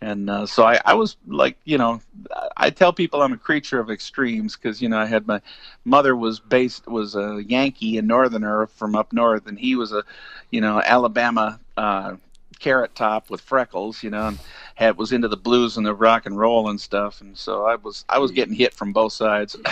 and 0.00 0.28
uh, 0.28 0.46
so 0.46 0.64
I, 0.64 0.80
I 0.84 0.94
was 0.94 1.16
like 1.26 1.56
you 1.64 1.78
know 1.78 2.00
i 2.56 2.70
tell 2.70 2.92
people 2.92 3.22
i'm 3.22 3.32
a 3.32 3.38
creature 3.38 3.80
of 3.80 3.90
extremes 3.90 4.56
because 4.56 4.82
you 4.82 4.88
know 4.88 4.98
i 4.98 5.06
had 5.06 5.26
my 5.26 5.40
mother 5.84 6.14
was 6.14 6.38
based 6.38 6.86
was 6.86 7.14
a 7.14 7.42
yankee 7.46 7.98
and 7.98 8.06
northerner 8.06 8.66
from 8.66 8.94
up 8.94 9.12
north 9.12 9.46
and 9.46 9.58
he 9.58 9.74
was 9.74 9.92
a 9.92 10.04
you 10.50 10.60
know 10.60 10.82
alabama 10.84 11.58
uh, 11.76 12.16
carrot 12.58 12.94
top 12.94 13.30
with 13.30 13.40
freckles 13.40 14.02
you 14.02 14.10
know 14.10 14.28
and 14.28 14.38
had 14.76 14.96
was 14.98 15.10
into 15.10 15.26
the 15.26 15.36
blues 15.36 15.76
and 15.76 15.84
the 15.84 15.94
rock 15.94 16.26
and 16.26 16.38
roll 16.38 16.68
and 16.68 16.80
stuff. 16.80 17.20
And 17.20 17.36
so 17.36 17.64
i 17.66 17.74
was 17.74 18.04
i 18.08 18.18
was 18.18 18.30
getting 18.30 18.54
hit 18.54 18.72
from 18.72 18.92
both 18.92 19.12
sides. 19.12 19.56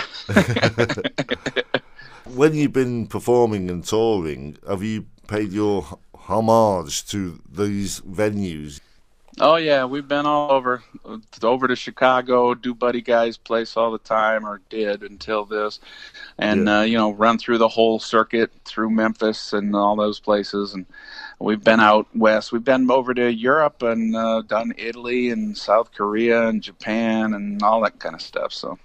When 2.27 2.55
you've 2.55 2.73
been 2.73 3.07
performing 3.07 3.69
and 3.69 3.85
touring 3.85 4.57
have 4.67 4.83
you 4.83 5.05
paid 5.29 5.53
your 5.53 5.99
homage 6.15 7.07
to 7.09 7.39
these 7.47 8.01
venues 8.01 8.81
Oh 9.41 9.57
yeah, 9.57 9.85
we've 9.85 10.07
been 10.07 10.27
all 10.27 10.53
over, 10.53 10.83
over 11.43 11.67
to 11.67 11.75
Chicago, 11.75 12.55
do 12.55 12.73
Buddy 12.73 13.01
Guy's 13.01 13.37
place 13.37 13.77
all 13.77 13.91
the 13.91 13.99
time, 13.99 14.47
or 14.47 14.61
did 14.69 15.03
until 15.03 15.45
this, 15.45 15.81
and 16.39 16.67
yeah. 16.67 16.79
uh, 16.79 16.83
you 16.83 16.97
know, 16.97 17.11
run 17.11 17.39
through 17.39 17.59
the 17.59 17.69
whole 17.69 17.99
circuit 17.99 18.53
through 18.65 18.91
Memphis 18.91 19.53
and 19.53 19.75
all 19.75 19.97
those 19.97 20.21
places, 20.21 20.75
and 20.75 20.87
we've 21.39 21.63
been 21.63 21.81
out 21.81 22.07
west. 22.15 22.53
We've 22.53 22.65
been 22.65 22.91
over 22.91 23.15
to 23.15 23.33
Europe 23.33 23.83
and 23.83 24.17
uh, 24.17 24.43
done 24.43 24.73
Italy 24.77 25.31
and 25.31 25.57
South 25.57 25.93
Korea 25.93 26.49
and 26.49 26.63
Japan 26.63 27.35
and 27.35 27.63
all 27.63 27.83
that 27.83 27.99
kind 27.99 28.15
of 28.15 28.23
stuff. 28.23 28.53
So 28.53 28.79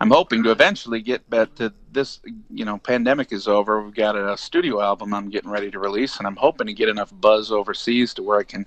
I'm 0.00 0.10
hoping 0.10 0.42
to 0.44 0.50
eventually 0.50 1.00
get 1.00 1.28
back 1.28 1.54
to 1.56 1.72
this. 1.92 2.20
You 2.50 2.64
know, 2.64 2.78
pandemic 2.78 3.32
is 3.32 3.48
over. 3.48 3.82
We've 3.82 3.94
got 3.94 4.16
a 4.16 4.36
studio 4.36 4.80
album 4.80 5.14
I'm 5.14 5.30
getting 5.30 5.50
ready 5.50 5.70
to 5.70 5.78
release, 5.78 6.18
and 6.18 6.26
I'm 6.26 6.36
hoping 6.36 6.66
to 6.66 6.72
get 6.72 6.88
enough 6.88 7.12
buzz 7.20 7.50
overseas 7.50 8.14
to 8.14 8.22
where 8.22 8.38
I 8.38 8.44
can 8.44 8.66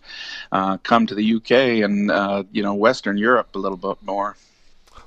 uh, 0.51 0.77
come 0.77 1.07
to 1.07 1.15
the 1.15 1.35
UK 1.35 1.83
and 1.83 2.11
uh, 2.11 2.43
you 2.51 2.63
know 2.63 2.73
Western 2.73 3.17
Europe 3.17 3.55
a 3.55 3.59
little 3.59 3.77
bit 3.77 3.97
more. 4.03 4.35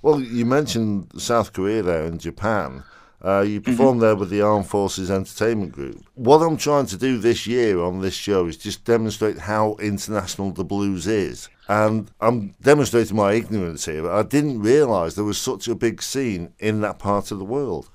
Well, 0.03 0.21
you 0.21 0.45
mentioned 0.47 1.21
South 1.21 1.53
Korea 1.53 1.83
there 1.83 2.05
and 2.05 2.21
Japan. 2.21 2.85
Uh, 3.25 3.41
you 3.41 3.61
perform 3.61 3.93
mm-hmm. 3.93 4.01
there 4.01 4.17
with 4.17 4.31
the 4.31 4.43
Armed 4.43 4.67
Forces 4.67 5.11
Entertainment 5.11 5.73
Group. 5.73 6.05
What 6.15 6.39
I'm 6.39 6.57
trying 6.57 6.87
to 6.87 6.97
do 6.97 7.19
this 7.19 7.47
year 7.47 7.81
on 7.81 8.01
this 8.01 8.15
show 8.15 8.47
is 8.47 8.57
just 8.57 8.85
demonstrate 8.85 9.39
how 9.39 9.77
international 9.81 10.53
the 10.53 10.65
blues 10.65 11.07
is. 11.07 11.49
And 11.69 12.11
I'm 12.21 12.55
demonstrating 12.61 13.17
my 13.17 13.33
ignorance 13.33 13.87
here, 13.87 14.03
but 14.03 14.13
I 14.13 14.23
didn't 14.23 14.61
realise 14.61 15.15
there 15.15 15.25
was 15.25 15.39
such 15.39 15.67
a 15.67 15.75
big 15.75 16.03
scene 16.03 16.53
in 16.59 16.83
that 16.83 16.99
part 16.99 17.31
of 17.31 17.39
the 17.39 17.45
world. 17.45 17.89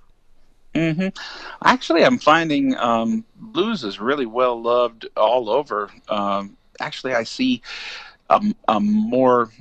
Mm-hmm. 0.74 1.10
Actually, 1.63 2.04
I'm 2.04 2.18
finding 2.18 2.75
um, 2.78 3.24
blues 3.36 3.84
is 3.84 4.00
really 4.00 4.25
well 4.25 4.62
loved 4.62 5.08
all 5.16 5.50
over. 5.50 5.90
Um, 6.10 6.58
actually, 6.80 7.13
I 7.13 7.24
see 7.24 7.62
a, 8.30 8.42
a 8.68 8.80
more 8.80 9.51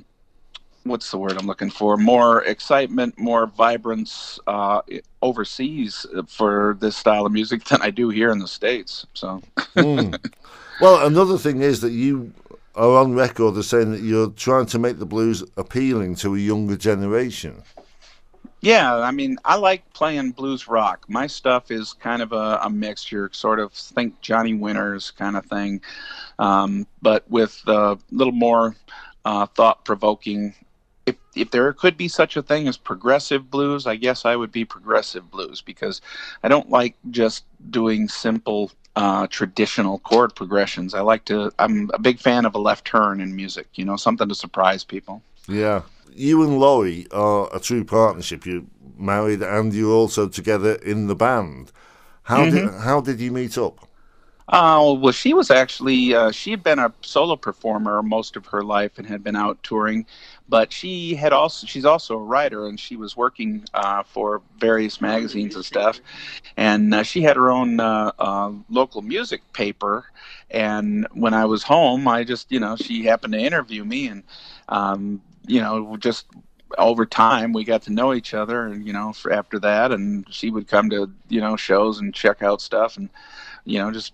what's 0.83 1.11
the 1.11 1.17
word 1.17 1.37
I'm 1.37 1.47
looking 1.47 1.69
for? 1.69 1.97
More 1.97 2.43
excitement, 2.43 3.17
more 3.17 3.47
vibrance 3.47 4.39
uh, 4.47 4.81
overseas 5.21 6.05
for 6.27 6.77
this 6.79 6.95
style 6.97 7.25
of 7.25 7.31
music 7.31 7.63
than 7.65 7.81
I 7.81 7.89
do 7.89 8.09
here 8.09 8.31
in 8.31 8.39
the 8.39 8.47
states. 8.47 9.05
So, 9.13 9.41
mm. 9.75 10.33
well, 10.81 11.05
another 11.05 11.37
thing 11.37 11.61
is 11.61 11.81
that 11.81 11.91
you 11.91 12.33
are 12.75 12.97
on 12.97 13.13
record 13.13 13.57
as 13.57 13.67
saying 13.67 13.91
that 13.91 14.01
you're 14.01 14.29
trying 14.29 14.65
to 14.67 14.79
make 14.79 14.99
the 14.99 15.05
blues 15.05 15.43
appealing 15.57 16.15
to 16.15 16.35
a 16.35 16.39
younger 16.39 16.77
generation. 16.77 17.61
Yeah, 18.61 18.95
I 18.97 19.09
mean, 19.09 19.37
I 19.43 19.55
like 19.55 19.91
playing 19.93 20.31
blues 20.31 20.67
rock. 20.67 21.05
My 21.09 21.25
stuff 21.25 21.71
is 21.71 21.93
kind 21.93 22.21
of 22.21 22.31
a, 22.31 22.59
a 22.63 22.69
mixture, 22.69 23.29
sort 23.33 23.59
of 23.59 23.73
think 23.73 24.21
Johnny 24.21 24.53
Winters 24.53 25.09
kind 25.09 25.35
of 25.35 25.45
thing, 25.47 25.81
um, 26.37 26.85
but 27.01 27.29
with 27.29 27.59
a 27.65 27.97
little 28.11 28.33
more 28.33 28.75
uh, 29.25 29.47
thought 29.47 29.83
provoking. 29.83 30.53
If, 31.35 31.51
there 31.51 31.71
could 31.73 31.97
be 31.97 32.07
such 32.07 32.35
a 32.35 32.41
thing 32.41 32.67
as 32.67 32.77
progressive 32.77 33.49
blues, 33.49 33.87
I 33.87 33.95
guess 33.95 34.25
I 34.25 34.35
would 34.35 34.51
be 34.51 34.65
progressive 34.65 35.31
blues 35.31 35.61
because 35.61 36.01
I 36.43 36.47
don't 36.47 36.69
like 36.69 36.95
just 37.09 37.45
doing 37.69 38.07
simple 38.07 38.71
uh, 38.95 39.27
traditional 39.27 39.99
chord 39.99 40.35
progressions. 40.35 40.93
I 40.93 41.01
like 41.01 41.25
to. 41.25 41.51
I'm 41.59 41.89
a 41.93 41.99
big 41.99 42.19
fan 42.19 42.45
of 42.45 42.55
a 42.55 42.59
left 42.59 42.85
turn 42.85 43.21
in 43.21 43.35
music. 43.35 43.67
You 43.75 43.85
know, 43.85 43.95
something 43.95 44.27
to 44.27 44.35
surprise 44.35 44.83
people. 44.83 45.21
Yeah, 45.47 45.83
you 46.13 46.43
and 46.43 46.59
Laurie 46.59 47.07
are 47.11 47.49
a 47.53 47.59
true 47.59 47.83
partnership. 47.83 48.45
You're 48.45 48.63
married 48.97 49.41
and 49.41 49.73
you're 49.73 49.93
also 49.93 50.27
together 50.27 50.75
in 50.75 51.07
the 51.07 51.15
band. 51.15 51.71
How 52.23 52.45
mm-hmm. 52.45 52.55
did 52.55 52.81
how 52.81 53.01
did 53.01 53.19
you 53.19 53.31
meet 53.31 53.57
up? 53.57 53.87
Uh, 54.51 54.95
well, 54.99 55.13
she 55.13 55.33
was 55.33 55.49
actually 55.49 56.13
uh, 56.13 56.29
she 56.31 56.51
had 56.51 56.61
been 56.61 56.77
a 56.79 56.93
solo 57.01 57.37
performer 57.37 58.03
most 58.03 58.35
of 58.35 58.47
her 58.47 58.63
life 58.63 58.97
and 58.97 59.07
had 59.07 59.23
been 59.23 59.35
out 59.37 59.63
touring, 59.63 60.05
but 60.49 60.73
she 60.73 61.15
had 61.15 61.31
also 61.31 61.65
she's 61.65 61.85
also 61.85 62.15
a 62.15 62.23
writer 62.23 62.67
and 62.67 62.77
she 62.77 62.97
was 62.97 63.15
working 63.15 63.63
uh, 63.73 64.03
for 64.03 64.41
various 64.57 64.99
magazines 64.99 65.55
and 65.55 65.63
stuff, 65.65 66.01
and 66.57 66.93
uh, 66.93 67.03
she 67.03 67.21
had 67.21 67.37
her 67.37 67.49
own 67.49 67.79
uh, 67.79 68.11
uh, 68.19 68.51
local 68.69 69.01
music 69.01 69.41
paper. 69.53 70.05
And 70.49 71.07
when 71.13 71.33
I 71.33 71.45
was 71.45 71.63
home, 71.63 72.07
I 72.07 72.25
just 72.25 72.51
you 72.51 72.59
know 72.59 72.75
she 72.75 73.05
happened 73.05 73.33
to 73.33 73.39
interview 73.39 73.85
me 73.85 74.07
and 74.07 74.23
um, 74.67 75.21
you 75.47 75.61
know 75.61 75.95
just 75.97 76.25
over 76.77 77.05
time 77.05 77.53
we 77.53 77.63
got 77.65 77.83
to 77.83 77.91
know 77.93 78.13
each 78.13 78.33
other 78.33 78.65
and 78.67 78.85
you 78.87 78.93
know 78.93 79.13
after 79.31 79.59
that 79.59 79.91
and 79.91 80.25
she 80.33 80.49
would 80.49 80.67
come 80.67 80.89
to 80.89 81.11
you 81.29 81.41
know 81.41 81.55
shows 81.57 81.99
and 81.99 82.13
check 82.13 82.41
out 82.41 82.61
stuff 82.61 82.97
and 82.97 83.09
you 83.65 83.77
know 83.79 83.91
just 83.91 84.13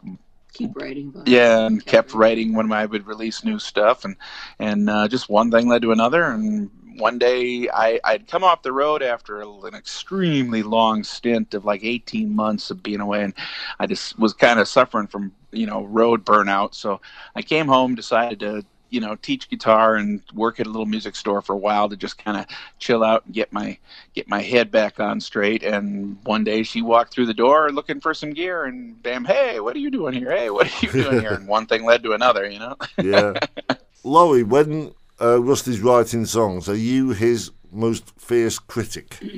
keep 0.57 0.75
writing. 0.75 1.13
Yeah, 1.25 1.65
and 1.65 1.85
kept 1.85 2.13
writing 2.13 2.53
when 2.53 2.71
I 2.71 2.85
would 2.85 3.07
release 3.07 3.43
new 3.43 3.59
stuff, 3.59 4.05
and 4.05 4.15
and 4.59 4.89
uh, 4.89 5.07
just 5.07 5.29
one 5.29 5.51
thing 5.51 5.67
led 5.67 5.81
to 5.83 5.91
another, 5.91 6.23
and 6.23 6.69
one 6.97 7.19
day 7.19 7.69
I, 7.69 7.99
I'd 8.03 8.27
come 8.27 8.43
off 8.43 8.63
the 8.63 8.71
road 8.71 9.03
after 9.03 9.41
an 9.41 9.75
extremely 9.75 10.63
long 10.63 11.03
stint 11.03 11.53
of 11.53 11.63
like 11.63 11.83
18 11.83 12.35
months 12.35 12.71
of 12.71 12.81
being 12.83 13.01
away, 13.01 13.23
and 13.23 13.33
I 13.79 13.87
just 13.87 14.17
was 14.17 14.33
kind 14.33 14.59
of 14.59 14.67
suffering 14.67 15.07
from 15.07 15.31
you 15.51 15.65
know 15.65 15.83
road 15.85 16.25
burnout. 16.25 16.73
So 16.75 17.01
I 17.35 17.41
came 17.41 17.67
home, 17.67 17.95
decided 17.95 18.39
to 18.41 18.65
you 18.89 18.99
know 18.99 19.15
teach 19.15 19.49
guitar 19.49 19.95
and 19.95 20.21
work 20.33 20.59
at 20.59 20.67
a 20.67 20.69
little 20.69 20.85
music 20.85 21.15
store 21.15 21.41
for 21.41 21.53
a 21.53 21.57
while 21.57 21.89
to 21.89 21.95
just 21.95 22.17
kind 22.23 22.37
of 22.37 22.45
chill 22.79 23.03
out 23.03 23.25
and 23.25 23.33
get 23.33 23.51
my 23.51 23.77
get 24.13 24.27
my 24.27 24.41
head 24.41 24.71
back 24.71 24.99
on 24.99 25.19
straight. 25.19 25.63
And 25.63 26.17
one 26.23 26.43
day 26.43 26.63
she 26.63 26.81
walked 26.81 27.13
through 27.13 27.25
the 27.27 27.33
door 27.33 27.69
looking 27.71 27.99
for 27.99 28.13
some 28.13 28.31
gear 28.31 28.65
and 28.65 29.01
bam 29.01 29.25
hey 29.25 29.59
what 29.59 29.75
are 29.75 29.79
you 29.79 29.91
doing 29.91 30.13
here? 30.13 30.31
Hey 30.31 30.49
what 30.49 30.67
are 30.67 30.85
you 30.85 30.91
doing 30.91 31.19
here? 31.19 31.33
And 31.33 31.47
one 31.57 31.65
thing 31.65 31.85
led 31.85 32.03
to 32.03 32.13
another 32.13 32.49
you 32.49 32.59
know? 32.59 32.75
Yeah. 33.01 33.33
Laurie 34.03 34.43
when 34.43 34.93
uh, 35.19 35.41
Rusty's 35.41 35.81
writing 35.81 36.25
songs 36.25 36.69
are 36.69 36.75
you 36.75 37.09
his 37.09 37.51
most 37.71 38.13
fierce 38.19 38.59
critic? 38.59 39.17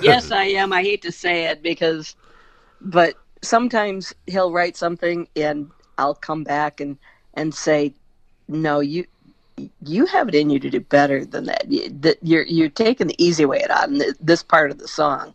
Yes 0.00 0.30
I 0.32 0.46
am. 0.46 0.72
I 0.72 0.82
hate 0.82 1.02
to 1.02 1.12
say 1.12 1.46
it 1.46 1.62
because 1.62 2.16
but 2.80 3.14
sometimes 3.40 4.12
he'll 4.26 4.50
write 4.50 4.76
something 4.76 5.28
and 5.36 5.70
I'll 5.96 6.14
come 6.14 6.42
back 6.42 6.80
and 6.80 6.98
and 7.34 7.54
say 7.54 7.94
no, 8.48 8.80
you 8.80 9.06
you 9.84 10.06
have 10.06 10.28
it 10.28 10.34
in 10.34 10.50
you 10.50 10.58
to 10.58 10.70
do 10.70 10.80
better 10.80 11.24
than 11.24 11.44
that. 11.44 11.66
You're 12.22 12.44
you're 12.44 12.68
taking 12.68 13.08
the 13.08 13.24
easy 13.24 13.44
way 13.44 13.64
out 13.68 13.88
in 13.88 14.02
this 14.20 14.42
part 14.42 14.70
of 14.70 14.78
the 14.78 14.88
song, 14.88 15.34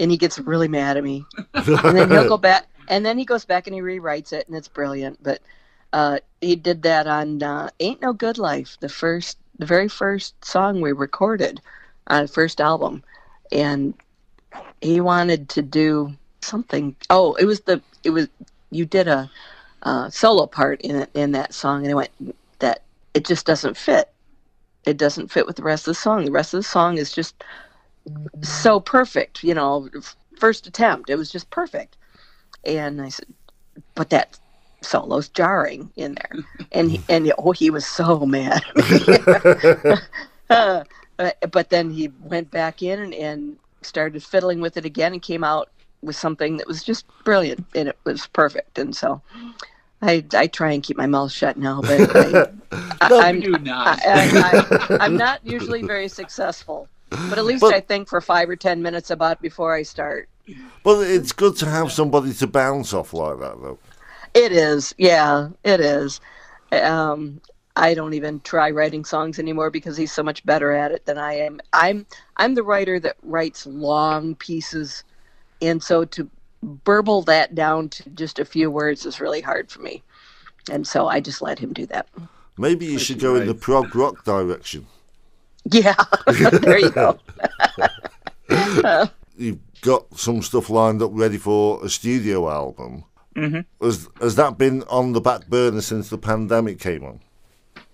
and 0.00 0.10
he 0.10 0.16
gets 0.16 0.38
really 0.38 0.68
mad 0.68 0.96
at 0.96 1.04
me, 1.04 1.24
and 1.54 1.96
then 1.96 2.10
he'll 2.10 2.28
go 2.28 2.36
back, 2.38 2.66
and 2.88 3.04
then 3.04 3.18
he 3.18 3.24
goes 3.24 3.44
back 3.44 3.66
and 3.66 3.74
he 3.74 3.80
rewrites 3.80 4.32
it, 4.32 4.46
and 4.48 4.56
it's 4.56 4.68
brilliant. 4.68 5.22
But 5.22 5.40
uh, 5.92 6.18
he 6.40 6.56
did 6.56 6.82
that 6.82 7.06
on 7.06 7.42
uh, 7.42 7.70
"Ain't 7.80 8.02
No 8.02 8.12
Good 8.12 8.38
Life," 8.38 8.76
the 8.80 8.88
first, 8.88 9.38
the 9.58 9.66
very 9.66 9.88
first 9.88 10.42
song 10.44 10.80
we 10.80 10.92
recorded 10.92 11.60
on 12.06 12.22
the 12.22 12.32
first 12.32 12.60
album, 12.60 13.02
and 13.52 13.94
he 14.80 15.00
wanted 15.00 15.48
to 15.50 15.62
do 15.62 16.12
something. 16.40 16.96
Oh, 17.10 17.34
it 17.34 17.44
was 17.44 17.60
the 17.60 17.80
it 18.02 18.10
was 18.10 18.28
you 18.70 18.86
did 18.86 19.08
a 19.08 19.30
uh, 19.84 20.10
solo 20.10 20.46
part 20.46 20.80
in 20.80 21.06
in 21.14 21.32
that 21.32 21.54
song, 21.54 21.82
and 21.82 21.90
I 21.92 21.94
went 21.94 22.10
that 22.58 22.82
it 23.12 23.24
just 23.24 23.46
doesn't 23.46 23.76
fit. 23.76 24.10
It 24.84 24.96
doesn't 24.96 25.30
fit 25.30 25.46
with 25.46 25.56
the 25.56 25.62
rest 25.62 25.86
of 25.86 25.92
the 25.92 26.00
song. 26.00 26.24
The 26.24 26.32
rest 26.32 26.54
of 26.54 26.58
the 26.58 26.64
song 26.64 26.98
is 26.98 27.12
just 27.12 27.42
so 28.42 28.80
perfect. 28.80 29.42
You 29.44 29.54
know, 29.54 29.88
first 30.38 30.66
attempt, 30.66 31.10
it 31.10 31.16
was 31.16 31.30
just 31.30 31.50
perfect. 31.50 31.96
And 32.64 33.00
I 33.00 33.10
said, 33.10 33.26
but 33.94 34.10
that 34.10 34.38
solo's 34.82 35.28
jarring 35.28 35.90
in 35.96 36.14
there, 36.14 36.44
and 36.72 36.90
he, 36.90 37.00
and 37.08 37.32
oh, 37.38 37.52
he 37.52 37.70
was 37.70 37.86
so 37.86 38.26
mad. 38.26 38.62
uh, 40.50 40.84
but 41.50 41.70
then 41.70 41.90
he 41.90 42.08
went 42.22 42.50
back 42.50 42.82
in 42.82 42.98
and, 42.98 43.14
and 43.14 43.56
started 43.82 44.22
fiddling 44.22 44.60
with 44.60 44.76
it 44.76 44.84
again 44.84 45.12
and 45.12 45.22
came 45.22 45.44
out 45.44 45.70
with 46.02 46.16
something 46.16 46.56
that 46.58 46.66
was 46.68 46.82
just 46.84 47.06
brilliant 47.24 47.64
and 47.74 47.88
it 47.88 47.98
was 48.04 48.26
perfect. 48.28 48.78
And 48.78 48.94
so 48.94 49.20
I, 50.04 50.24
I 50.34 50.46
try 50.46 50.72
and 50.72 50.82
keep 50.82 50.96
my 50.96 51.06
mouth 51.06 51.32
shut 51.32 51.56
now, 51.56 51.80
but 51.80 52.16
I, 53.00 53.08
no, 53.08 53.18
I, 53.20 53.28
am 53.30 53.64
not. 53.64 54.00
I, 54.06 55.04
am 55.04 55.16
not 55.16 55.44
usually 55.44 55.82
very 55.82 56.08
successful, 56.08 56.88
but 57.10 57.38
at 57.38 57.44
least 57.44 57.62
but, 57.62 57.74
I 57.74 57.80
think 57.80 58.08
for 58.08 58.20
five 58.20 58.48
or 58.48 58.56
ten 58.56 58.82
minutes 58.82 59.10
about 59.10 59.40
before 59.40 59.74
I 59.74 59.82
start. 59.82 60.28
Well, 60.84 61.00
it's 61.00 61.32
good 61.32 61.56
to 61.56 61.66
have 61.66 61.90
somebody 61.90 62.34
to 62.34 62.46
bounce 62.46 62.92
off 62.92 63.14
like 63.14 63.38
that, 63.40 63.60
though. 63.62 63.78
It 64.34 64.52
is, 64.52 64.94
yeah, 64.98 65.48
it 65.62 65.80
is. 65.80 66.20
Um, 66.72 67.40
I 67.76 67.94
don't 67.94 68.14
even 68.14 68.40
try 68.40 68.70
writing 68.70 69.04
songs 69.04 69.38
anymore 69.38 69.70
because 69.70 69.96
he's 69.96 70.12
so 70.12 70.22
much 70.22 70.44
better 70.44 70.72
at 70.72 70.92
it 70.92 71.06
than 71.06 71.18
I 71.18 71.34
am. 71.34 71.60
I'm 71.72 72.06
I'm 72.36 72.54
the 72.54 72.62
writer 72.62 73.00
that 73.00 73.16
writes 73.22 73.66
long 73.66 74.34
pieces, 74.36 75.02
and 75.62 75.82
so 75.82 76.04
to 76.04 76.28
burble 76.64 77.22
that 77.22 77.54
down 77.54 77.88
to 77.90 78.10
just 78.10 78.38
a 78.38 78.44
few 78.44 78.70
words 78.70 79.06
is 79.06 79.20
really 79.20 79.40
hard 79.40 79.70
for 79.70 79.80
me. 79.80 80.02
And 80.70 80.86
so 80.86 81.08
I 81.08 81.20
just 81.20 81.42
let 81.42 81.58
him 81.58 81.72
do 81.72 81.86
that. 81.86 82.08
Maybe 82.56 82.86
you 82.86 82.98
should 82.98 83.18
go 83.18 83.34
in 83.36 83.46
the 83.46 83.54
prog 83.54 83.94
rock 83.94 84.24
direction. 84.24 84.86
Yeah, 85.70 85.94
there 86.26 86.78
you 86.78 86.90
go. 86.90 87.18
You've 89.36 89.58
got 89.80 90.18
some 90.18 90.42
stuff 90.42 90.70
lined 90.70 91.02
up 91.02 91.10
ready 91.12 91.38
for 91.38 91.84
a 91.84 91.88
studio 91.88 92.48
album. 92.48 93.04
Mm-hmm. 93.34 93.84
Has, 93.84 94.08
has 94.20 94.36
that 94.36 94.58
been 94.58 94.82
on 94.84 95.12
the 95.12 95.20
back 95.20 95.48
burner 95.48 95.80
since 95.80 96.08
the 96.08 96.18
pandemic 96.18 96.78
came 96.78 97.04
on? 97.04 97.20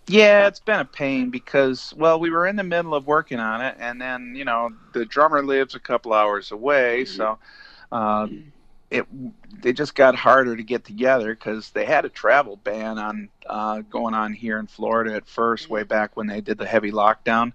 Yeah, 0.07 0.49
it's 0.49 0.61
been 0.61 0.81
a 0.81 0.85
pain 0.85 1.31
because, 1.31 1.95
well, 1.97 2.19
we 2.19 2.31
were 2.31 2.47
in 2.47 2.57
the 2.57 2.65
middle 2.65 2.95
of 2.95 3.07
working 3.07 3.39
on 3.39 3.61
it, 3.61 3.77
and 3.79 4.01
then, 4.01 4.35
you 4.35 4.45
know, 4.45 4.71
the 4.93 5.07
drummer 5.07 5.43
lives 5.43 5.75
a 5.77 5.81
couple 5.81 6.13
hours 6.13 6.51
away, 6.51 7.05
so 7.05 7.39
uh, 7.93 8.27
it 8.91 9.07
they 9.63 9.73
just 9.73 9.95
got 9.95 10.15
harder 10.15 10.57
to 10.57 10.63
get 10.63 10.85
together 10.85 11.35
because 11.35 11.71
they 11.71 11.85
had 11.85 12.05
a 12.05 12.09
travel 12.09 12.57
ban 12.57 12.99
on 12.99 13.29
uh, 13.47 13.81
going 13.83 14.15
on 14.15 14.33
here 14.33 14.59
in 14.59 14.67
Florida 14.67 15.15
at 15.15 15.29
first, 15.29 15.69
way 15.69 15.83
back 15.83 16.17
when 16.17 16.27
they 16.27 16.41
did 16.41 16.59
the 16.59 16.67
heavy 16.67 16.91
lockdown, 16.91 17.53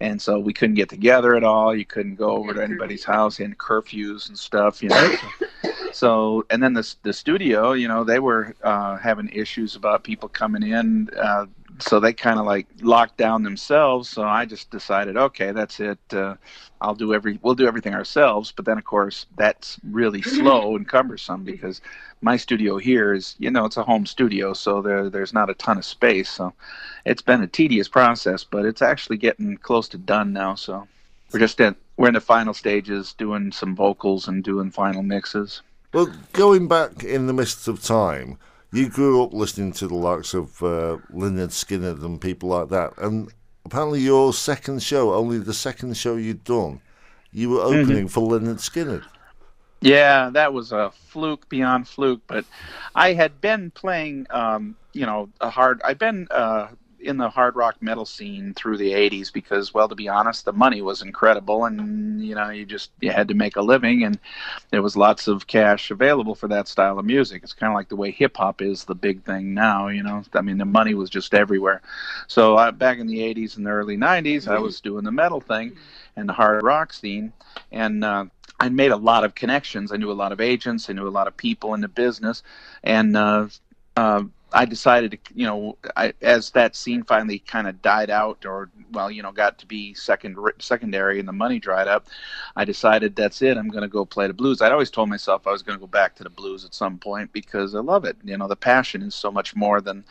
and 0.00 0.20
so 0.20 0.38
we 0.38 0.52
couldn't 0.52 0.74
get 0.74 0.88
together 0.88 1.34
at 1.34 1.44
all. 1.44 1.74
You 1.74 1.84
couldn't 1.84 2.16
go 2.16 2.30
over 2.30 2.54
to 2.54 2.62
anybody's 2.62 3.04
house 3.04 3.40
in 3.40 3.54
curfews 3.54 4.28
and 4.28 4.38
stuff, 4.38 4.82
you 4.82 4.90
know. 4.90 5.16
so, 5.92 6.44
and 6.50 6.62
then 6.62 6.74
the 6.74 6.94
the 7.02 7.12
studio, 7.12 7.72
you 7.72 7.88
know, 7.88 8.04
they 8.04 8.18
were 8.18 8.54
uh, 8.62 8.96
having 8.96 9.28
issues 9.30 9.76
about 9.76 10.04
people 10.04 10.28
coming 10.28 10.62
in. 10.62 11.08
Uh, 11.16 11.46
so 11.78 12.00
they 12.00 12.12
kind 12.12 12.38
of 12.38 12.46
like 12.46 12.66
locked 12.80 13.16
down 13.16 13.42
themselves. 13.42 14.08
So 14.08 14.22
I 14.22 14.44
just 14.44 14.70
decided, 14.70 15.16
okay, 15.16 15.52
that's 15.52 15.80
it. 15.80 15.98
Uh, 16.12 16.36
I'll 16.80 16.94
do 16.94 17.14
every, 17.14 17.38
we'll 17.42 17.54
do 17.54 17.66
everything 17.66 17.94
ourselves. 17.94 18.52
But 18.52 18.64
then 18.64 18.78
of 18.78 18.84
course 18.84 19.26
that's 19.36 19.78
really 19.84 20.22
slow 20.38 20.76
and 20.76 20.88
cumbersome 20.88 21.44
because 21.44 21.80
my 22.20 22.36
studio 22.36 22.78
here 22.78 23.14
is, 23.14 23.36
you 23.38 23.50
know, 23.50 23.64
it's 23.64 23.76
a 23.76 23.82
home 23.82 24.06
studio, 24.06 24.52
so 24.52 24.80
there 24.80 25.10
there's 25.10 25.32
not 25.32 25.50
a 25.50 25.54
ton 25.54 25.78
of 25.78 25.84
space. 25.84 26.30
So 26.30 26.52
it's 27.04 27.22
been 27.22 27.42
a 27.42 27.46
tedious 27.46 27.88
process, 27.88 28.44
but 28.44 28.64
it's 28.64 28.82
actually 28.82 29.18
getting 29.18 29.56
close 29.56 29.88
to 29.90 29.98
done 29.98 30.32
now. 30.32 30.54
So 30.54 30.88
we're 31.32 31.40
just 31.40 31.60
in, 31.60 31.76
we're 31.96 32.08
in 32.08 32.14
the 32.14 32.20
final 32.20 32.54
stages, 32.54 33.12
doing 33.12 33.52
some 33.52 33.76
vocals 33.76 34.28
and 34.28 34.42
doing 34.42 34.70
final 34.70 35.02
mixes. 35.02 35.62
Well, 35.92 36.12
going 36.32 36.68
back 36.68 37.04
in 37.04 37.26
the 37.26 37.32
mists 37.32 37.68
of 37.68 37.82
time 37.82 38.38
you 38.72 38.88
grew 38.88 39.22
up 39.22 39.32
listening 39.32 39.72
to 39.72 39.86
the 39.86 39.94
likes 39.94 40.34
of 40.34 40.62
uh, 40.62 40.98
Lynyrd 41.12 41.50
Skynyrd 41.50 42.04
and 42.04 42.20
people 42.20 42.48
like 42.48 42.68
that, 42.68 42.92
and 42.98 43.32
apparently 43.64 44.00
your 44.00 44.32
second 44.32 44.82
show, 44.82 45.14
only 45.14 45.38
the 45.38 45.54
second 45.54 45.96
show 45.96 46.16
you'd 46.16 46.44
done, 46.44 46.80
you 47.32 47.50
were 47.50 47.60
opening 47.60 48.06
mm-hmm. 48.06 48.06
for 48.06 48.28
Lynyrd 48.28 48.58
Skynyrd. 48.58 49.04
Yeah, 49.80 50.30
that 50.30 50.52
was 50.52 50.72
a 50.72 50.90
fluke 51.08 51.48
beyond 51.48 51.86
fluke. 51.86 52.22
But 52.26 52.44
I 52.94 53.12
had 53.12 53.40
been 53.40 53.70
playing, 53.70 54.26
um, 54.30 54.76
you 54.92 55.04
know, 55.04 55.28
a 55.40 55.50
hard. 55.50 55.80
I've 55.84 55.98
been 55.98 56.26
uh, 56.30 56.68
in 57.06 57.16
the 57.16 57.30
hard 57.30 57.56
rock 57.56 57.76
metal 57.80 58.04
scene 58.04 58.52
through 58.54 58.76
the 58.76 58.92
80s 58.92 59.32
because 59.32 59.72
well 59.72 59.88
to 59.88 59.94
be 59.94 60.08
honest 60.08 60.44
the 60.44 60.52
money 60.52 60.82
was 60.82 61.02
incredible 61.02 61.64
and 61.64 62.24
you 62.24 62.34
know 62.34 62.50
you 62.50 62.66
just 62.66 62.90
you 63.00 63.10
had 63.10 63.28
to 63.28 63.34
make 63.34 63.56
a 63.56 63.62
living 63.62 64.04
and 64.04 64.18
there 64.70 64.82
was 64.82 64.96
lots 64.96 65.28
of 65.28 65.46
cash 65.46 65.90
available 65.90 66.34
for 66.34 66.48
that 66.48 66.68
style 66.68 66.98
of 66.98 67.04
music 67.04 67.42
it's 67.42 67.52
kind 67.52 67.72
of 67.72 67.74
like 67.74 67.88
the 67.88 67.96
way 67.96 68.10
hip 68.10 68.36
hop 68.36 68.60
is 68.60 68.84
the 68.84 68.94
big 68.94 69.22
thing 69.24 69.54
now 69.54 69.88
you 69.88 70.02
know 70.02 70.22
i 70.34 70.40
mean 70.40 70.58
the 70.58 70.64
money 70.64 70.94
was 70.94 71.10
just 71.10 71.34
everywhere 71.34 71.80
so 72.26 72.56
I, 72.56 72.70
back 72.70 72.98
in 72.98 73.06
the 73.06 73.18
80s 73.18 73.56
and 73.56 73.66
the 73.66 73.70
early 73.70 73.96
90s 73.96 74.48
i 74.48 74.58
was 74.58 74.80
doing 74.80 75.04
the 75.04 75.12
metal 75.12 75.40
thing 75.40 75.76
and 76.16 76.28
the 76.28 76.32
hard 76.32 76.62
rock 76.62 76.92
scene 76.92 77.32
and 77.72 78.04
uh, 78.04 78.26
I 78.58 78.68
made 78.70 78.90
a 78.90 78.96
lot 78.96 79.24
of 79.24 79.34
connections. 79.34 79.92
I 79.92 79.96
knew 79.96 80.10
a 80.10 80.14
lot 80.14 80.32
of 80.32 80.40
agents. 80.40 80.88
I 80.88 80.94
knew 80.94 81.06
a 81.06 81.10
lot 81.10 81.26
of 81.26 81.36
people 81.36 81.74
in 81.74 81.82
the 81.82 81.88
business, 81.88 82.42
and 82.82 83.16
uh, 83.16 83.48
uh, 83.96 84.22
I 84.52 84.64
decided 84.64 85.10
to, 85.12 85.18
you 85.34 85.46
know, 85.46 85.76
I, 85.96 86.14
as 86.22 86.50
that 86.52 86.76
scene 86.76 87.02
finally 87.02 87.40
kind 87.40 87.66
of 87.66 87.82
died 87.82 88.10
out, 88.10 88.46
or 88.46 88.70
well, 88.92 89.10
you 89.10 89.22
know, 89.22 89.32
got 89.32 89.58
to 89.58 89.66
be 89.66 89.92
second 89.94 90.36
secondary, 90.58 91.18
and 91.18 91.28
the 91.28 91.32
money 91.32 91.58
dried 91.58 91.88
up. 91.88 92.06
I 92.54 92.64
decided 92.64 93.16
that's 93.16 93.42
it. 93.42 93.56
I'm 93.56 93.68
going 93.68 93.82
to 93.82 93.88
go 93.88 94.04
play 94.04 94.28
the 94.28 94.32
blues. 94.32 94.62
I'd 94.62 94.72
always 94.72 94.90
told 94.90 95.08
myself 95.08 95.46
I 95.46 95.50
was 95.50 95.62
going 95.62 95.76
to 95.76 95.80
go 95.80 95.88
back 95.88 96.14
to 96.16 96.24
the 96.24 96.30
blues 96.30 96.64
at 96.64 96.74
some 96.74 96.98
point 96.98 97.32
because 97.32 97.74
I 97.74 97.80
love 97.80 98.04
it. 98.04 98.16
You 98.24 98.36
know, 98.38 98.46
the 98.46 98.56
passion 98.56 99.02
is 99.02 99.14
so 99.14 99.32
much 99.32 99.56
more 99.56 99.80
than, 99.80 100.04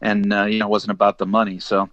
and 0.00 0.32
uh, 0.32 0.44
you 0.44 0.58
know, 0.58 0.68
wasn't 0.68 0.92
about 0.92 1.18
the 1.18 1.26
money. 1.26 1.58
So, 1.58 1.90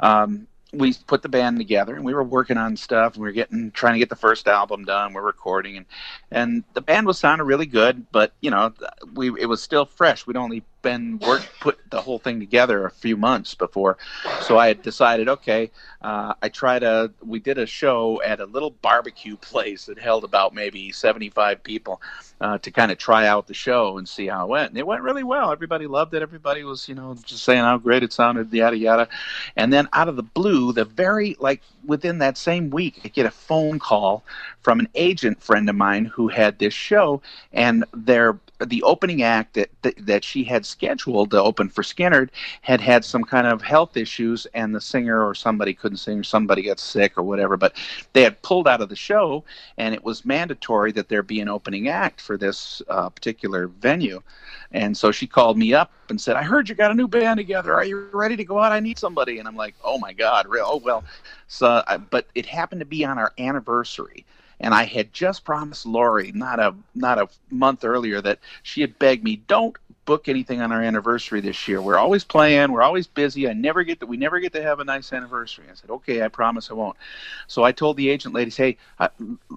um, 0.00 0.46
we 0.72 0.94
put 1.06 1.20
the 1.20 1.28
band 1.28 1.58
together 1.58 1.94
and 1.94 2.04
we 2.04 2.14
were 2.14 2.24
working 2.24 2.56
on 2.56 2.76
stuff 2.76 3.14
and 3.14 3.22
we 3.22 3.28
were 3.28 3.32
getting 3.32 3.70
trying 3.72 3.92
to 3.92 3.98
get 3.98 4.08
the 4.08 4.16
first 4.16 4.48
album 4.48 4.84
done 4.84 5.12
we're 5.12 5.20
recording 5.20 5.76
and 5.76 5.86
and 6.30 6.64
the 6.72 6.80
band 6.80 7.06
was 7.06 7.18
sounding 7.18 7.46
really 7.46 7.66
good 7.66 8.10
but 8.10 8.32
you 8.40 8.50
know 8.50 8.72
we 9.12 9.38
it 9.38 9.46
was 9.46 9.62
still 9.62 9.84
fresh 9.84 10.26
we'd 10.26 10.36
only 10.36 10.62
been 10.82 11.18
work 11.20 11.46
put 11.60 11.78
the 11.90 12.00
whole 12.00 12.18
thing 12.18 12.40
together 12.40 12.84
a 12.86 12.90
few 12.90 13.16
months 13.16 13.54
before. 13.54 13.96
So 14.40 14.58
i 14.58 14.68
had 14.68 14.82
decided 14.82 15.28
okay 15.28 15.70
uh, 16.02 16.34
i 16.42 16.48
tried 16.48 16.82
a 16.82 17.10
we 17.24 17.38
did 17.38 17.58
a 17.58 17.66
show 17.66 18.20
at 18.22 18.40
a 18.40 18.46
little 18.46 18.70
barbecue 18.70 19.36
place 19.52 19.86
that 19.86 19.98
held 19.98 20.24
about 20.24 20.54
maybe 20.54 20.92
75 20.92 21.62
people 21.62 22.02
uh, 22.40 22.58
to 22.58 22.70
kind 22.70 22.90
of 22.90 22.98
try 22.98 23.26
out 23.26 23.46
the 23.46 23.54
show 23.54 23.98
and 23.98 24.08
see 24.08 24.26
how 24.26 24.44
it 24.44 24.48
went. 24.48 24.70
And 24.70 24.78
it 24.78 24.86
went 24.86 25.02
really 25.02 25.22
well. 25.22 25.52
Everybody 25.52 25.86
loved 25.86 26.12
it. 26.14 26.22
Everybody 26.22 26.64
was 26.64 26.88
you 26.88 26.94
know 26.94 27.16
just 27.24 27.44
saying 27.44 27.60
how 27.60 27.78
great 27.78 28.02
it 28.02 28.12
sounded 28.12 28.52
yada 28.52 28.76
yada. 28.76 29.08
And 29.56 29.72
then 29.72 29.88
out 29.92 30.08
of 30.08 30.16
the 30.16 30.22
blue 30.22 30.72
the 30.72 30.84
very 30.84 31.36
like 31.38 31.62
within 31.84 32.18
that 32.18 32.38
same 32.38 32.70
week 32.70 33.00
i 33.04 33.08
get 33.08 33.26
a 33.26 33.30
phone 33.30 33.78
call 33.78 34.24
from 34.60 34.78
an 34.80 34.88
agent 34.94 35.42
friend 35.42 35.68
of 35.68 35.76
mine 35.76 36.04
who 36.04 36.28
had 36.28 36.58
this 36.58 36.74
show 36.74 37.20
and 37.52 37.84
their 37.92 38.38
the 38.64 38.82
opening 38.82 39.22
act 39.22 39.54
that, 39.54 39.70
that, 39.82 39.94
that 40.06 40.24
she 40.24 40.44
had 40.44 40.64
scheduled 40.66 41.30
to 41.30 41.40
open 41.40 41.68
for 41.68 41.82
Skynyrd 41.82 42.30
had 42.62 42.80
had 42.80 43.04
some 43.04 43.24
kind 43.24 43.46
of 43.46 43.62
health 43.62 43.96
issues, 43.96 44.46
and 44.54 44.74
the 44.74 44.80
singer 44.80 45.26
or 45.26 45.34
somebody 45.34 45.74
couldn't 45.74 45.98
sing, 45.98 46.20
or 46.20 46.24
somebody 46.24 46.62
got 46.62 46.78
sick 46.78 47.16
or 47.16 47.22
whatever. 47.22 47.56
But 47.56 47.76
they 48.12 48.22
had 48.22 48.40
pulled 48.42 48.68
out 48.68 48.80
of 48.80 48.88
the 48.88 48.96
show, 48.96 49.44
and 49.78 49.94
it 49.94 50.04
was 50.04 50.24
mandatory 50.24 50.92
that 50.92 51.08
there 51.08 51.22
be 51.22 51.40
an 51.40 51.48
opening 51.48 51.88
act 51.88 52.20
for 52.20 52.36
this 52.36 52.82
uh, 52.88 53.08
particular 53.08 53.68
venue. 53.68 54.22
And 54.72 54.96
so 54.96 55.12
she 55.12 55.26
called 55.26 55.58
me 55.58 55.74
up 55.74 55.92
and 56.08 56.20
said, 56.20 56.36
"I 56.36 56.42
heard 56.42 56.68
you 56.68 56.74
got 56.74 56.90
a 56.90 56.94
new 56.94 57.08
band 57.08 57.38
together. 57.38 57.74
Are 57.74 57.84
you 57.84 58.08
ready 58.12 58.36
to 58.36 58.44
go 58.44 58.58
out? 58.58 58.72
I 58.72 58.80
need 58.80 58.98
somebody." 58.98 59.38
And 59.38 59.46
I'm 59.46 59.56
like, 59.56 59.74
"Oh 59.84 59.98
my 59.98 60.12
God, 60.12 60.46
real? 60.46 60.66
Oh 60.66 60.76
well." 60.76 61.04
So, 61.48 61.82
but 62.10 62.26
it 62.34 62.46
happened 62.46 62.80
to 62.80 62.86
be 62.86 63.04
on 63.04 63.18
our 63.18 63.32
anniversary 63.38 64.24
and 64.62 64.74
I 64.74 64.84
had 64.84 65.12
just 65.12 65.44
promised 65.44 65.84
Laurie 65.86 66.32
not 66.32 66.60
a 66.60 66.74
not 66.94 67.18
a 67.18 67.28
month 67.50 67.84
earlier 67.84 68.20
that 68.22 68.38
she 68.62 68.80
had 68.80 68.98
begged 68.98 69.24
me 69.24 69.36
don't 69.36 69.76
book 70.04 70.28
anything 70.28 70.60
on 70.60 70.72
our 70.72 70.82
anniversary 70.82 71.40
this 71.40 71.68
year. 71.68 71.80
We're 71.80 71.96
always 71.96 72.24
playing, 72.24 72.72
we're 72.72 72.82
always 72.82 73.06
busy. 73.06 73.48
I 73.48 73.52
never 73.52 73.84
get 73.84 74.00
that 74.00 74.06
we 74.06 74.16
never 74.16 74.40
get 74.40 74.52
to 74.54 74.62
have 74.62 74.80
a 74.80 74.84
nice 74.84 75.12
anniversary. 75.12 75.64
I 75.70 75.74
said, 75.74 75.90
"Okay, 75.90 76.22
I 76.22 76.28
promise 76.28 76.70
I 76.70 76.74
won't." 76.74 76.96
So 77.46 77.62
I 77.62 77.72
told 77.72 77.96
the 77.96 78.08
agent 78.08 78.34
ladies, 78.34 78.56
"Hey, 78.56 78.78
uh, 78.98 79.08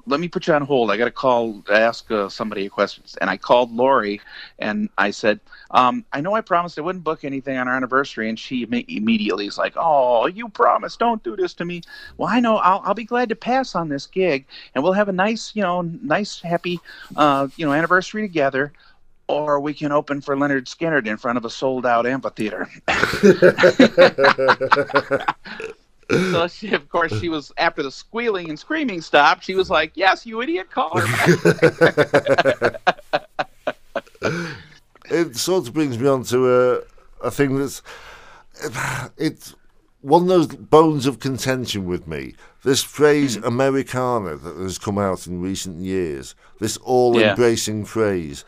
let 0.06 0.20
me 0.20 0.28
put 0.28 0.48
you 0.48 0.54
on 0.54 0.62
hold. 0.62 0.92
I 0.92 0.98
got 0.98 1.06
to 1.06 1.12
call 1.12 1.64
ask 1.72 2.10
uh, 2.12 2.30
somebody 2.30 2.66
a 2.66 2.70
question." 2.70 3.04
And 3.22 3.30
I 3.30 3.38
called 3.38 3.72
Laurie 3.72 4.22
and 4.60 4.90
I 4.98 5.12
said, 5.12 5.40
um, 5.72 6.05
"I 6.14 6.22
know 6.22 6.36
I 6.36 6.42
promised 6.42 6.77
I 6.77 6.81
wouldn't 6.81 7.03
book 7.03 7.24
anything 7.24 7.58
on 7.58 7.68
our 7.68 7.75
anniversary." 7.75 8.29
And 8.29 8.38
she 8.40 8.64
immediately 8.64 9.48
is 9.48 9.58
like, 9.58 9.74
"Oh, 9.75 10.27
you 10.27 10.50
promised. 10.50 11.00
Don't 11.00 11.24
do 11.24 11.36
this 11.36 11.53
to 11.55 11.66
me." 11.66 11.81
Well, 12.18 12.29
I 12.29 12.40
know. 12.40 12.58
I'll, 12.58 12.81
I'll 12.86 12.94
be 12.94 13.03
glad 13.03 13.29
to 13.29 13.36
pass 13.36 13.75
on 13.75 13.90
this 13.90 14.05
gig, 14.05 14.46
and 14.74 14.84
we'll 14.84 14.94
have 14.94 15.10
a 15.10 15.14
nice, 15.14 15.55
you 15.55 15.64
know, 15.64 15.81
nice, 15.81 16.40
happy, 16.40 16.79
uh, 17.16 17.48
you 17.58 17.66
know, 17.66 17.74
anniversary 17.74 18.22
together 18.22 18.72
or 19.27 19.59
we 19.59 19.74
can 19.74 19.92
open 19.92 20.22
for 20.22 20.35
Lynyrd 20.35 20.66
Skynyrd 20.66 21.07
in 21.07 21.18
front 21.18 21.38
of 21.38 21.46
a 21.46 21.50
sold 21.50 21.85
out 21.85 22.05
amphitheater. 22.05 22.70
so 26.09 26.48
she, 26.50 26.74
of 26.74 26.88
course, 26.90 27.18
she 27.20 27.29
was 27.29 27.51
after 27.57 27.81
the 27.81 27.92
squealing 27.92 28.50
and 28.50 28.59
screaming 28.59 29.01
stopped. 29.01 29.44
She 29.44 29.55
was 29.55 29.70
like, 29.70 29.92
"Yes, 29.96 30.25
you 30.25 30.42
idiot, 30.42 30.70
call 30.70 31.00
her." 31.00 31.05
it 35.09 35.35
sort 35.35 35.68
of 35.68 35.74
brings 35.74 35.98
me 35.98 36.07
on 36.07 36.24
to 36.24 36.50
a 36.51 36.81
a 37.25 37.31
thing 37.31 37.57
that's 37.57 37.81
it's 39.18 39.55
one 40.01 40.24
of 40.24 40.27
those 40.27 40.48
bones 40.48 41.07
of 41.07 41.20
contention 41.20 41.85
with 41.85 42.07
me. 42.07 42.35
This 42.64 42.83
phrase 42.83 43.38
mm. 43.38 43.46
"Americana" 43.46 44.35
that 44.35 44.57
has 44.57 44.77
come 44.77 45.00
out 45.00 45.25
in 45.25 45.42
recent 45.42 45.79
years. 45.79 46.35
This 46.59 46.77
all-embracing 46.77 47.79
yeah. 47.79 47.85
phrase 47.85 48.46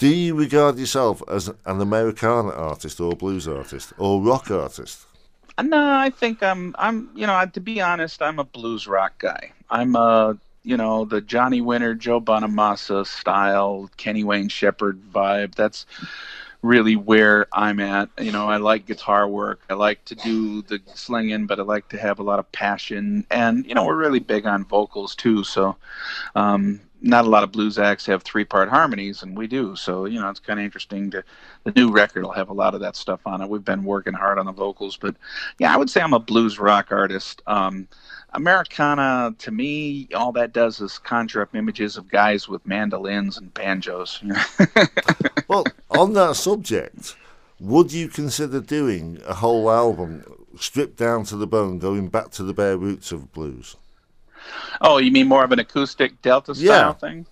do 0.00 0.08
you 0.08 0.34
regard 0.34 0.78
yourself 0.78 1.22
as 1.28 1.48
an 1.48 1.80
Americana 1.80 2.48
artist 2.52 3.00
or 3.00 3.12
blues 3.12 3.46
artist 3.46 3.92
or 3.98 4.22
rock 4.22 4.50
artist? 4.50 5.04
No, 5.62 5.92
I 5.92 6.08
think 6.08 6.42
I'm. 6.42 6.74
I'm. 6.78 7.10
You 7.14 7.26
know, 7.26 7.44
to 7.44 7.60
be 7.60 7.82
honest, 7.82 8.22
I'm 8.22 8.38
a 8.38 8.44
blues 8.44 8.86
rock 8.86 9.18
guy. 9.18 9.52
I'm 9.68 9.94
a. 9.94 10.38
You 10.62 10.78
know, 10.78 11.04
the 11.04 11.20
Johnny 11.20 11.60
Winter, 11.60 11.94
Joe 11.94 12.20
Bonamassa 12.20 13.06
style, 13.06 13.90
Kenny 13.98 14.24
Wayne 14.24 14.48
Shepherd 14.48 15.00
vibe. 15.12 15.54
That's 15.54 15.84
really 16.62 16.96
where 16.96 17.46
I'm 17.52 17.78
at. 17.80 18.08
You 18.18 18.32
know, 18.32 18.48
I 18.48 18.56
like 18.56 18.86
guitar 18.86 19.28
work. 19.28 19.60
I 19.68 19.74
like 19.74 20.02
to 20.06 20.14
do 20.14 20.62
the 20.62 20.80
slinging, 20.94 21.46
but 21.46 21.60
I 21.60 21.62
like 21.62 21.88
to 21.90 21.98
have 21.98 22.18
a 22.18 22.22
lot 22.22 22.38
of 22.38 22.50
passion. 22.52 23.26
And 23.30 23.66
you 23.66 23.74
know, 23.74 23.84
we're 23.84 23.96
really 23.96 24.18
big 24.18 24.46
on 24.46 24.64
vocals 24.64 25.14
too. 25.14 25.44
So, 25.44 25.76
um, 26.34 26.80
not 27.02 27.24
a 27.24 27.28
lot 27.28 27.42
of 27.42 27.52
blues 27.52 27.78
acts 27.78 28.06
have 28.06 28.22
three 28.22 28.44
part 28.44 28.68
harmonies, 28.68 29.22
and 29.22 29.36
we 29.36 29.46
do. 29.46 29.74
So 29.76 30.04
you 30.04 30.20
know, 30.20 30.28
it's 30.28 30.40
kind 30.40 30.58
of 30.58 30.64
interesting. 30.64 31.10
To 31.10 31.24
the 31.64 31.72
new 31.72 31.90
record 31.90 32.22
will 32.22 32.32
have 32.32 32.50
a 32.50 32.54
lot 32.54 32.74
of 32.74 32.80
that 32.80 32.96
stuff 32.96 33.20
on 33.26 33.40
it. 33.40 33.48
We've 33.48 33.64
been 33.64 33.84
working 33.84 34.14
hard 34.14 34.38
on 34.38 34.46
the 34.46 34.52
vocals, 34.52 34.96
but 34.96 35.16
yeah, 35.58 35.72
I 35.72 35.76
would 35.76 35.90
say 35.90 36.00
I'm 36.00 36.14
a 36.14 36.18
blues 36.18 36.58
rock 36.58 36.88
artist. 36.90 37.42
Um, 37.46 37.88
Americana, 38.32 39.34
to 39.38 39.50
me, 39.50 40.08
all 40.14 40.32
that 40.32 40.52
does 40.52 40.80
is 40.80 40.98
conjure 40.98 41.42
up 41.42 41.54
images 41.54 41.96
of 41.96 42.08
guys 42.08 42.48
with 42.48 42.64
mandolins 42.66 43.38
and 43.38 43.52
banjos. 43.52 44.22
well, 45.48 45.64
on 45.90 46.12
that 46.12 46.36
subject, 46.36 47.16
would 47.58 47.92
you 47.92 48.08
consider 48.08 48.60
doing 48.60 49.20
a 49.26 49.34
whole 49.34 49.70
album 49.70 50.24
stripped 50.58 50.96
down 50.96 51.24
to 51.24 51.36
the 51.36 51.46
bone, 51.46 51.78
going 51.78 52.08
back 52.08 52.30
to 52.32 52.42
the 52.42 52.54
bare 52.54 52.76
roots 52.76 53.10
of 53.10 53.32
blues? 53.32 53.76
Oh, 54.80 54.98
you 54.98 55.10
mean 55.10 55.28
more 55.28 55.44
of 55.44 55.52
an 55.52 55.58
acoustic 55.58 56.20
Delta 56.22 56.54
style 56.54 56.66
yeah. 56.66 56.92
thing? 56.92 57.26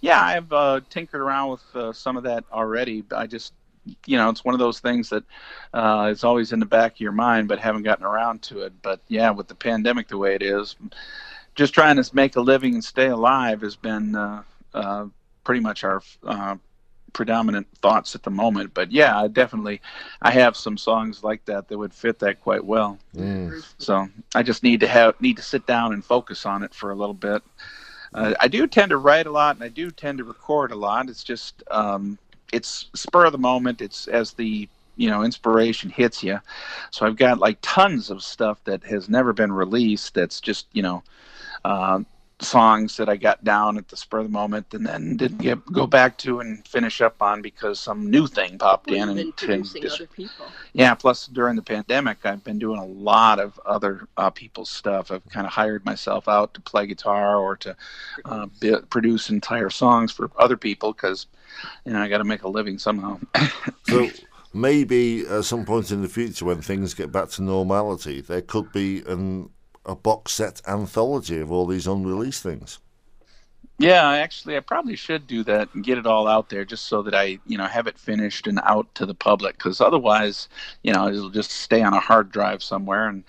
Yeah, 0.00 0.20
I've 0.20 0.52
uh, 0.52 0.80
tinkered 0.90 1.20
around 1.20 1.52
with 1.52 1.76
uh, 1.76 1.92
some 1.92 2.16
of 2.16 2.24
that 2.24 2.44
already. 2.52 3.04
I 3.14 3.26
just, 3.26 3.54
you 4.06 4.18
know, 4.18 4.28
it's 4.28 4.44
one 4.44 4.54
of 4.54 4.58
those 4.58 4.80
things 4.80 5.08
that 5.08 5.24
uh, 5.72 6.08
is 6.10 6.24
always 6.24 6.52
in 6.52 6.60
the 6.60 6.66
back 6.66 6.92
of 6.92 7.00
your 7.00 7.12
mind, 7.12 7.48
but 7.48 7.58
haven't 7.58 7.84
gotten 7.84 8.04
around 8.04 8.42
to 8.42 8.60
it. 8.60 8.74
But 8.82 9.00
yeah, 9.08 9.30
with 9.30 9.48
the 9.48 9.54
pandemic 9.54 10.08
the 10.08 10.18
way 10.18 10.34
it 10.34 10.42
is, 10.42 10.76
just 11.54 11.72
trying 11.72 11.96
to 12.02 12.14
make 12.14 12.36
a 12.36 12.40
living 12.40 12.74
and 12.74 12.84
stay 12.84 13.06
alive 13.06 13.62
has 13.62 13.76
been 13.76 14.14
uh, 14.14 14.42
uh, 14.74 15.06
pretty 15.42 15.60
much 15.60 15.84
our 15.84 16.02
uh, 16.26 16.56
predominant 17.14 17.66
thoughts 17.80 18.14
at 18.14 18.22
the 18.22 18.30
moment. 18.30 18.74
But 18.74 18.92
yeah, 18.92 19.26
definitely, 19.32 19.80
I 20.20 20.30
have 20.32 20.54
some 20.54 20.76
songs 20.76 21.24
like 21.24 21.46
that 21.46 21.68
that 21.68 21.78
would 21.78 21.94
fit 21.94 22.18
that 22.18 22.42
quite 22.42 22.64
well. 22.64 22.98
Mm. 23.16 23.64
So 23.78 24.06
I 24.34 24.42
just 24.42 24.62
need 24.62 24.80
to 24.80 24.86
have 24.86 25.18
need 25.22 25.38
to 25.38 25.42
sit 25.42 25.66
down 25.66 25.94
and 25.94 26.04
focus 26.04 26.44
on 26.44 26.62
it 26.62 26.74
for 26.74 26.90
a 26.90 26.94
little 26.94 27.14
bit. 27.14 27.42
Uh, 28.12 28.34
I 28.38 28.48
do 28.48 28.66
tend 28.66 28.90
to 28.90 28.98
write 28.98 29.26
a 29.26 29.30
lot, 29.30 29.56
and 29.56 29.64
I 29.64 29.68
do 29.68 29.90
tend 29.90 30.18
to 30.18 30.24
record 30.24 30.70
a 30.70 30.76
lot. 30.76 31.08
It's 31.08 31.24
just 31.24 31.62
um, 31.70 32.18
it's 32.52 32.90
spur 32.94 33.24
of 33.24 33.32
the 33.32 33.38
moment. 33.38 33.80
It's 33.80 34.06
as 34.08 34.34
the 34.34 34.68
you 34.96 35.08
know 35.08 35.22
inspiration 35.22 35.88
hits 35.88 36.22
you. 36.22 36.40
So 36.90 37.06
I've 37.06 37.16
got 37.16 37.38
like 37.38 37.58
tons 37.62 38.10
of 38.10 38.22
stuff 38.22 38.62
that 38.64 38.84
has 38.84 39.08
never 39.08 39.32
been 39.32 39.52
released. 39.52 40.14
That's 40.14 40.40
just 40.40 40.66
you 40.72 40.82
know. 40.82 41.02
Uh, 41.64 42.00
songs 42.40 42.96
that 42.96 43.08
I 43.08 43.16
got 43.16 43.44
down 43.44 43.78
at 43.78 43.88
the 43.88 43.96
spur 43.96 44.18
of 44.18 44.24
the 44.24 44.30
moment, 44.30 44.74
and 44.74 44.84
then 44.86 45.16
didn't 45.16 45.38
get 45.38 45.64
go 45.66 45.86
back 45.86 46.18
to 46.18 46.40
and 46.40 46.66
finish 46.66 47.00
up 47.00 47.22
on 47.22 47.42
because 47.42 47.78
some 47.80 48.10
new 48.10 48.26
thing 48.26 48.58
popped 48.58 48.90
We've 48.90 49.00
in. 49.00 49.08
been 49.08 49.18
And, 49.18 49.36
producing 49.36 49.84
and 49.84 49.92
other 49.92 50.06
people. 50.06 50.46
yeah, 50.72 50.94
plus 50.94 51.26
during 51.28 51.56
the 51.56 51.62
pandemic, 51.62 52.18
I've 52.24 52.42
been 52.44 52.58
doing 52.58 52.78
a 52.80 52.84
lot 52.84 53.38
of 53.40 53.58
other 53.64 54.08
uh, 54.16 54.30
people's 54.30 54.70
stuff. 54.70 55.10
I've 55.12 55.24
kind 55.30 55.46
of 55.46 55.52
hired 55.52 55.84
myself 55.84 56.28
out 56.28 56.54
to 56.54 56.60
play 56.60 56.86
guitar 56.86 57.36
or 57.36 57.56
to 57.58 57.76
uh, 58.24 58.46
be, 58.60 58.74
produce 58.90 59.30
entire 59.30 59.70
songs 59.70 60.10
for 60.12 60.30
other 60.38 60.56
people 60.56 60.92
because 60.92 61.26
you 61.86 61.92
know 61.92 62.00
I 62.02 62.08
got 62.08 62.18
to 62.18 62.24
make 62.24 62.42
a 62.42 62.48
living 62.48 62.78
somehow. 62.78 63.18
So 63.88 64.08
maybe 64.52 65.26
at 65.26 65.44
some 65.44 65.64
point 65.64 65.90
in 65.90 66.02
the 66.02 66.08
future, 66.08 66.44
when 66.44 66.62
things 66.62 66.94
get 66.94 67.12
back 67.12 67.28
to 67.30 67.42
normality, 67.42 68.20
there 68.20 68.40
could 68.42 68.72
be 68.72 69.02
an, 69.06 69.50
a 69.86 69.94
box 69.94 70.32
set 70.32 70.60
anthology 70.66 71.38
of 71.40 71.52
all 71.52 71.66
these 71.66 71.86
unreleased 71.86 72.42
things. 72.42 72.78
Yeah, 73.78 74.08
actually, 74.08 74.56
I 74.56 74.60
probably 74.60 74.94
should 74.94 75.26
do 75.26 75.42
that 75.44 75.68
and 75.74 75.82
get 75.82 75.98
it 75.98 76.06
all 76.06 76.28
out 76.28 76.48
there, 76.48 76.64
just 76.64 76.84
so 76.86 77.02
that 77.02 77.14
I, 77.14 77.38
you 77.44 77.58
know, 77.58 77.66
have 77.66 77.88
it 77.88 77.98
finished 77.98 78.46
and 78.46 78.60
out 78.62 78.94
to 78.94 79.04
the 79.04 79.14
public. 79.14 79.58
Because 79.58 79.80
otherwise, 79.80 80.48
you 80.82 80.92
know, 80.92 81.08
it'll 81.08 81.30
just 81.30 81.50
stay 81.50 81.82
on 81.82 81.92
a 81.92 81.98
hard 81.98 82.30
drive 82.30 82.62
somewhere 82.62 83.08
and 83.08 83.24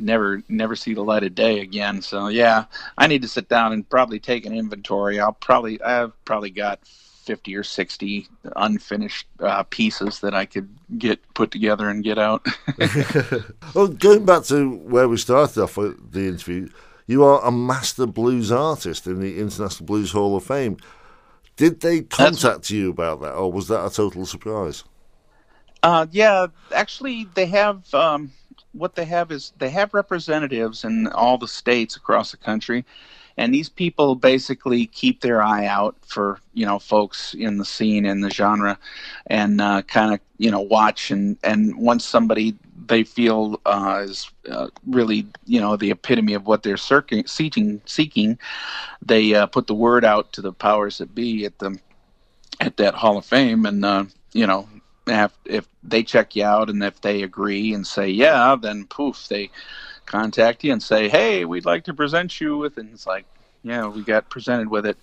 never, 0.00 0.42
never 0.48 0.74
see 0.74 0.94
the 0.94 1.04
light 1.04 1.22
of 1.22 1.36
day 1.36 1.60
again. 1.60 2.02
So 2.02 2.26
yeah, 2.26 2.64
I 2.98 3.06
need 3.06 3.22
to 3.22 3.28
sit 3.28 3.48
down 3.48 3.72
and 3.72 3.88
probably 3.88 4.18
take 4.18 4.46
an 4.46 4.54
inventory. 4.54 5.20
I'll 5.20 5.32
probably, 5.32 5.80
I've 5.80 6.12
probably 6.24 6.50
got 6.50 6.80
fifty 7.24 7.56
or 7.56 7.62
sixty 7.62 8.28
unfinished 8.56 9.26
uh, 9.40 9.62
pieces 9.64 10.20
that 10.20 10.34
I 10.34 10.46
could 10.46 10.68
get 10.98 11.20
put 11.34 11.50
together 11.50 11.88
and 11.88 12.04
get 12.04 12.18
out. 12.18 12.46
well, 13.74 13.88
going 13.88 14.24
back 14.24 14.44
to 14.44 14.76
where 14.76 15.08
we 15.08 15.16
started 15.16 15.62
off 15.62 15.76
with 15.76 16.12
the 16.12 16.28
interview, 16.28 16.68
you 17.06 17.24
are 17.24 17.44
a 17.44 17.50
master 17.50 18.06
blues 18.06 18.52
artist 18.52 19.06
in 19.06 19.20
the 19.20 19.38
International 19.40 19.86
Blues 19.86 20.12
Hall 20.12 20.36
of 20.36 20.44
Fame. 20.44 20.76
Did 21.56 21.80
they 21.80 22.02
contact 22.02 22.70
you 22.70 22.90
about 22.90 23.20
that, 23.20 23.34
or 23.34 23.52
was 23.52 23.68
that 23.68 23.84
a 23.84 23.90
total 23.90 24.26
surprise? 24.26 24.84
Uh, 25.82 26.06
yeah, 26.10 26.46
actually, 26.72 27.28
they 27.34 27.46
have. 27.46 27.92
Um, 27.94 28.32
what 28.72 28.96
they 28.96 29.04
have 29.04 29.30
is 29.30 29.52
they 29.58 29.70
have 29.70 29.94
representatives 29.94 30.84
in 30.84 31.06
all 31.08 31.38
the 31.38 31.46
states 31.48 31.96
across 31.96 32.32
the 32.32 32.36
country, 32.36 32.84
and 33.36 33.52
these 33.52 33.68
people 33.68 34.14
basically 34.14 34.86
keep 34.86 35.20
their 35.20 35.42
eye 35.42 35.66
out 35.66 35.96
for 36.06 36.38
you 36.52 36.64
know 36.64 36.78
folks 36.78 37.34
in 37.34 37.58
the 37.58 37.64
scene 37.64 38.04
in 38.04 38.20
the 38.20 38.30
genre, 38.30 38.78
and 39.26 39.60
uh, 39.60 39.82
kind 39.82 40.14
of 40.14 40.20
you 40.38 40.50
know 40.50 40.60
watch. 40.60 41.10
And 41.10 41.36
and 41.42 41.76
once 41.76 42.04
somebody 42.04 42.54
they 42.86 43.02
feel 43.02 43.60
uh, 43.66 44.02
is 44.04 44.30
uh, 44.50 44.68
really 44.86 45.26
you 45.46 45.60
know 45.60 45.76
the 45.76 45.90
epitome 45.90 46.34
of 46.34 46.46
what 46.46 46.62
they're 46.62 46.76
seeking 46.76 47.26
seeking 47.26 47.80
seeking, 47.86 48.38
they 49.02 49.34
uh, 49.34 49.46
put 49.46 49.66
the 49.66 49.74
word 49.74 50.04
out 50.04 50.32
to 50.32 50.40
the 50.40 50.52
powers 50.52 50.98
that 50.98 51.14
be 51.14 51.44
at 51.44 51.58
the 51.58 51.78
at 52.60 52.76
that 52.76 52.94
Hall 52.94 53.18
of 53.18 53.24
Fame, 53.24 53.66
and 53.66 53.84
uh, 53.84 54.04
you 54.32 54.46
know 54.46 54.68
if, 55.06 55.32
if 55.44 55.68
they 55.82 56.02
check 56.02 56.34
you 56.36 56.44
out 56.44 56.70
and 56.70 56.82
if 56.82 57.00
they 57.00 57.22
agree 57.22 57.74
and 57.74 57.86
say 57.86 58.08
yeah, 58.08 58.56
then 58.60 58.86
poof, 58.86 59.28
they 59.28 59.50
contact 60.06 60.64
you 60.64 60.72
and 60.72 60.82
say, 60.82 61.08
hey, 61.08 61.44
we'd 61.44 61.64
like 61.64 61.84
to 61.84 61.94
present 61.94 62.40
you 62.40 62.56
with, 62.58 62.78
and 62.78 62.92
it's 62.92 63.06
like, 63.06 63.26
yeah, 63.62 63.86
we 63.86 64.02
got 64.02 64.28
presented 64.28 64.68
with 64.68 64.86
it 64.86 64.98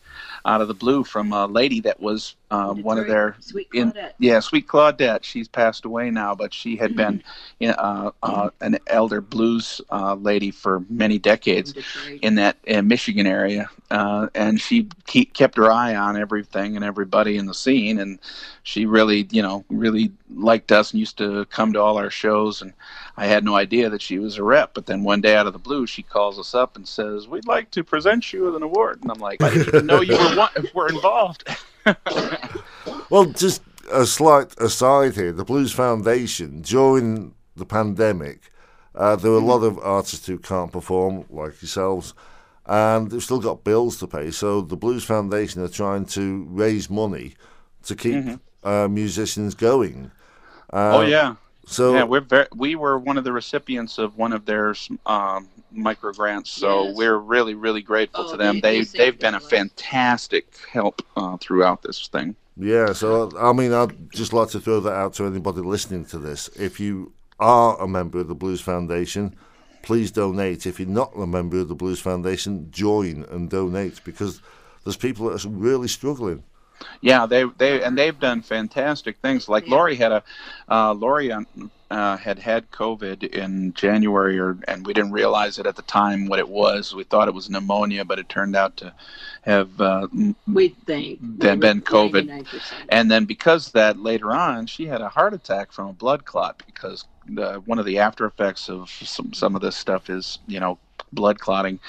out 0.45 0.61
of 0.61 0.67
the 0.67 0.73
blue 0.73 1.03
from 1.03 1.33
a 1.33 1.47
lady 1.47 1.81
that 1.81 1.99
was 1.99 2.35
uh, 2.51 2.73
one 2.73 2.99
of 2.99 3.07
their 3.07 3.35
Sweet 3.39 3.69
in- 3.73 3.91
Claudette. 3.93 4.11
yeah, 4.19 4.39
Sweet 4.39 4.67
Claudette. 4.67 5.23
She's 5.23 5.47
passed 5.47 5.85
away 5.85 6.11
now, 6.11 6.35
but 6.35 6.53
she 6.53 6.75
had 6.75 6.95
been 6.95 7.23
uh, 7.63 8.11
uh, 8.21 8.49
an 8.59 8.77
elder 8.87 9.21
blues 9.21 9.81
uh, 9.89 10.15
lady 10.15 10.51
for 10.51 10.83
many 10.89 11.17
decades 11.17 11.73
Detroit. 11.73 12.19
in 12.21 12.35
that 12.35 12.57
uh, 12.69 12.81
Michigan 12.81 13.25
area, 13.25 13.69
uh, 13.89 14.27
and 14.35 14.59
she 14.61 14.87
keep, 15.07 15.33
kept 15.33 15.57
her 15.57 15.71
eye 15.71 15.95
on 15.95 16.17
everything 16.17 16.75
and 16.75 16.85
everybody 16.85 17.37
in 17.37 17.45
the 17.45 17.53
scene, 17.53 17.99
and 17.99 18.19
she 18.63 18.85
really, 18.85 19.27
you 19.31 19.41
know, 19.41 19.63
really 19.69 20.11
liked 20.35 20.71
us 20.71 20.91
and 20.91 20.99
used 20.99 21.17
to 21.17 21.45
come 21.45 21.73
to 21.73 21.79
all 21.81 21.97
our 21.97 22.09
shows. 22.11 22.61
And 22.61 22.73
I 23.17 23.25
had 23.25 23.43
no 23.43 23.55
idea 23.55 23.89
that 23.89 24.01
she 24.01 24.19
was 24.19 24.37
a 24.37 24.43
rep, 24.43 24.73
but 24.73 24.85
then 24.85 25.03
one 25.03 25.21
day 25.21 25.35
out 25.35 25.47
of 25.47 25.53
the 25.53 25.59
blue, 25.59 25.87
she 25.87 26.03
calls 26.03 26.37
us 26.37 26.53
up 26.53 26.75
and 26.75 26.87
says, 26.87 27.27
"We'd 27.27 27.47
like 27.47 27.71
to 27.71 27.83
present 27.83 28.31
you 28.33 28.43
with 28.45 28.55
an 28.55 28.63
award," 28.63 28.99
and 29.01 29.11
I'm 29.11 29.19
like, 29.19 29.41
"I 29.43 29.49
didn't 29.49 29.67
even 29.69 29.85
know 29.87 30.01
you 30.01 30.17
were 30.17 30.35
one, 30.35 30.49
were 30.73 30.89
involved." 30.89 31.47
Well, 33.09 33.25
just 33.25 33.61
a 33.91 34.05
slight 34.05 34.57
aside 34.59 35.15
here 35.15 35.33
the 35.33 35.43
Blues 35.43 35.73
Foundation, 35.73 36.61
during 36.61 37.35
the 37.55 37.65
pandemic, 37.65 38.51
uh, 38.95 39.15
there 39.17 39.31
were 39.31 39.37
a 39.37 39.45
lot 39.45 39.63
of 39.63 39.77
artists 39.79 40.25
who 40.27 40.37
can't 40.37 40.71
perform, 40.71 41.25
like 41.29 41.61
yourselves, 41.61 42.13
and 42.65 43.11
they've 43.11 43.23
still 43.23 43.39
got 43.39 43.63
bills 43.63 43.97
to 43.99 44.07
pay. 44.07 44.31
So 44.31 44.61
the 44.61 44.77
Blues 44.77 45.03
Foundation 45.03 45.61
are 45.61 45.67
trying 45.67 46.05
to 46.07 46.45
raise 46.49 46.89
money 46.89 47.35
to 47.83 47.95
keep 47.95 48.39
uh, 48.63 48.87
musicians 48.87 49.55
going. 49.55 50.11
Uh, 50.71 50.97
oh 50.97 51.01
yeah. 51.01 51.35
So 51.65 51.93
yeah, 51.93 52.03
we're 52.03 52.21
very, 52.21 52.47
we 52.55 52.75
were 52.75 52.97
one 52.97 53.17
of 53.17 53.23
the 53.23 53.31
recipients 53.31 53.97
of 53.97 54.17
one 54.17 54.33
of 54.33 54.45
their 54.45 54.73
um, 55.05 55.49
micro 55.71 56.11
grants, 56.13 56.49
so 56.51 56.85
Yes. 56.85 56.95
we're 56.95 57.17
really 57.17 57.53
really 57.55 57.81
grateful 57.81 58.25
Oh, 58.27 58.31
to 58.31 58.37
them. 58.37 58.59
They, 58.59 58.79
they, 58.79 58.83
they 58.83 58.97
they've 58.97 59.19
been 59.19 59.35
a 59.35 59.39
fantastic 59.39 60.55
help 60.71 61.01
uh, 61.15 61.37
throughout 61.37 61.81
this 61.81 62.07
thing. 62.07 62.35
Yeah, 62.57 62.93
so 62.93 63.31
I 63.39 63.53
mean, 63.53 63.73
I'd 63.73 64.11
just 64.11 64.33
like 64.33 64.49
to 64.49 64.59
throw 64.59 64.79
that 64.81 64.93
out 64.93 65.13
to 65.15 65.25
anybody 65.25 65.61
listening 65.61 66.05
to 66.05 66.19
this. 66.19 66.49
If 66.49 66.79
you 66.79 67.13
are 67.39 67.79
a 67.81 67.87
member 67.87 68.19
of 68.19 68.27
the 68.27 68.35
Blues 68.35 68.61
Foundation, 68.61 69.35
please 69.81 70.11
donate. 70.11 70.65
If 70.67 70.79
you're 70.79 70.87
not 70.89 71.11
a 71.15 71.25
member 71.25 71.59
of 71.59 71.69
the 71.69 71.75
Blues 71.75 71.99
Foundation, 71.99 72.69
join 72.71 73.25
and 73.31 73.49
donate 73.49 74.03
because 74.03 74.41
there's 74.83 74.97
people 74.97 75.29
that 75.29 75.43
are 75.45 75.49
really 75.49 75.87
struggling. 75.87 76.43
Yeah, 77.01 77.25
they 77.25 77.43
they 77.57 77.83
and 77.83 77.97
they've 77.97 78.19
done 78.19 78.41
fantastic 78.41 79.17
things. 79.21 79.49
Like 79.49 79.67
Yeah. 79.67 79.75
Laurie 79.75 79.95
had 79.95 80.11
a 80.11 80.23
uh, 80.69 80.93
Laurie 80.93 81.31
uh, 81.91 82.17
had 82.17 82.39
had 82.39 82.71
COVID 82.71 83.23
in 83.23 83.73
January, 83.73 84.39
or 84.39 84.57
and 84.67 84.85
we 84.85 84.93
didn't 84.93 85.11
realize 85.11 85.59
it 85.59 85.65
at 85.65 85.75
the 85.75 85.81
time 85.83 86.27
what 86.27 86.39
it 86.39 86.47
was. 86.47 86.95
We 86.95 87.03
thought 87.03 87.27
it 87.27 87.33
was 87.33 87.49
pneumonia, 87.49 88.05
but 88.05 88.19
it 88.19 88.29
turned 88.29 88.55
out 88.55 88.77
to 88.77 88.93
have 89.41 89.79
uh, 89.81 90.07
We 90.47 90.69
think. 90.69 91.19
Then 91.21 91.59
been 91.59 91.81
COVID. 91.81 92.27
99%. 92.27 92.71
And 92.89 93.11
then 93.11 93.25
because 93.25 93.67
of 93.67 93.73
that, 93.73 93.99
later 93.99 94.31
on, 94.31 94.67
she 94.67 94.85
had 94.85 95.01
a 95.01 95.09
heart 95.09 95.33
attack 95.33 95.71
from 95.71 95.89
a 95.89 95.93
blood 95.93 96.25
clot 96.25 96.63
because 96.65 97.05
the, 97.27 97.55
one 97.65 97.79
of 97.79 97.85
the 97.85 97.99
after 97.99 98.25
effects 98.25 98.69
of 98.69 98.89
some 98.89 99.33
some 99.33 99.55
of 99.55 99.61
this 99.61 99.75
stuff 99.75 100.09
is 100.09 100.39
you 100.47 100.59
know 100.59 100.77
blood 101.11 101.39
clotting, 101.39 101.79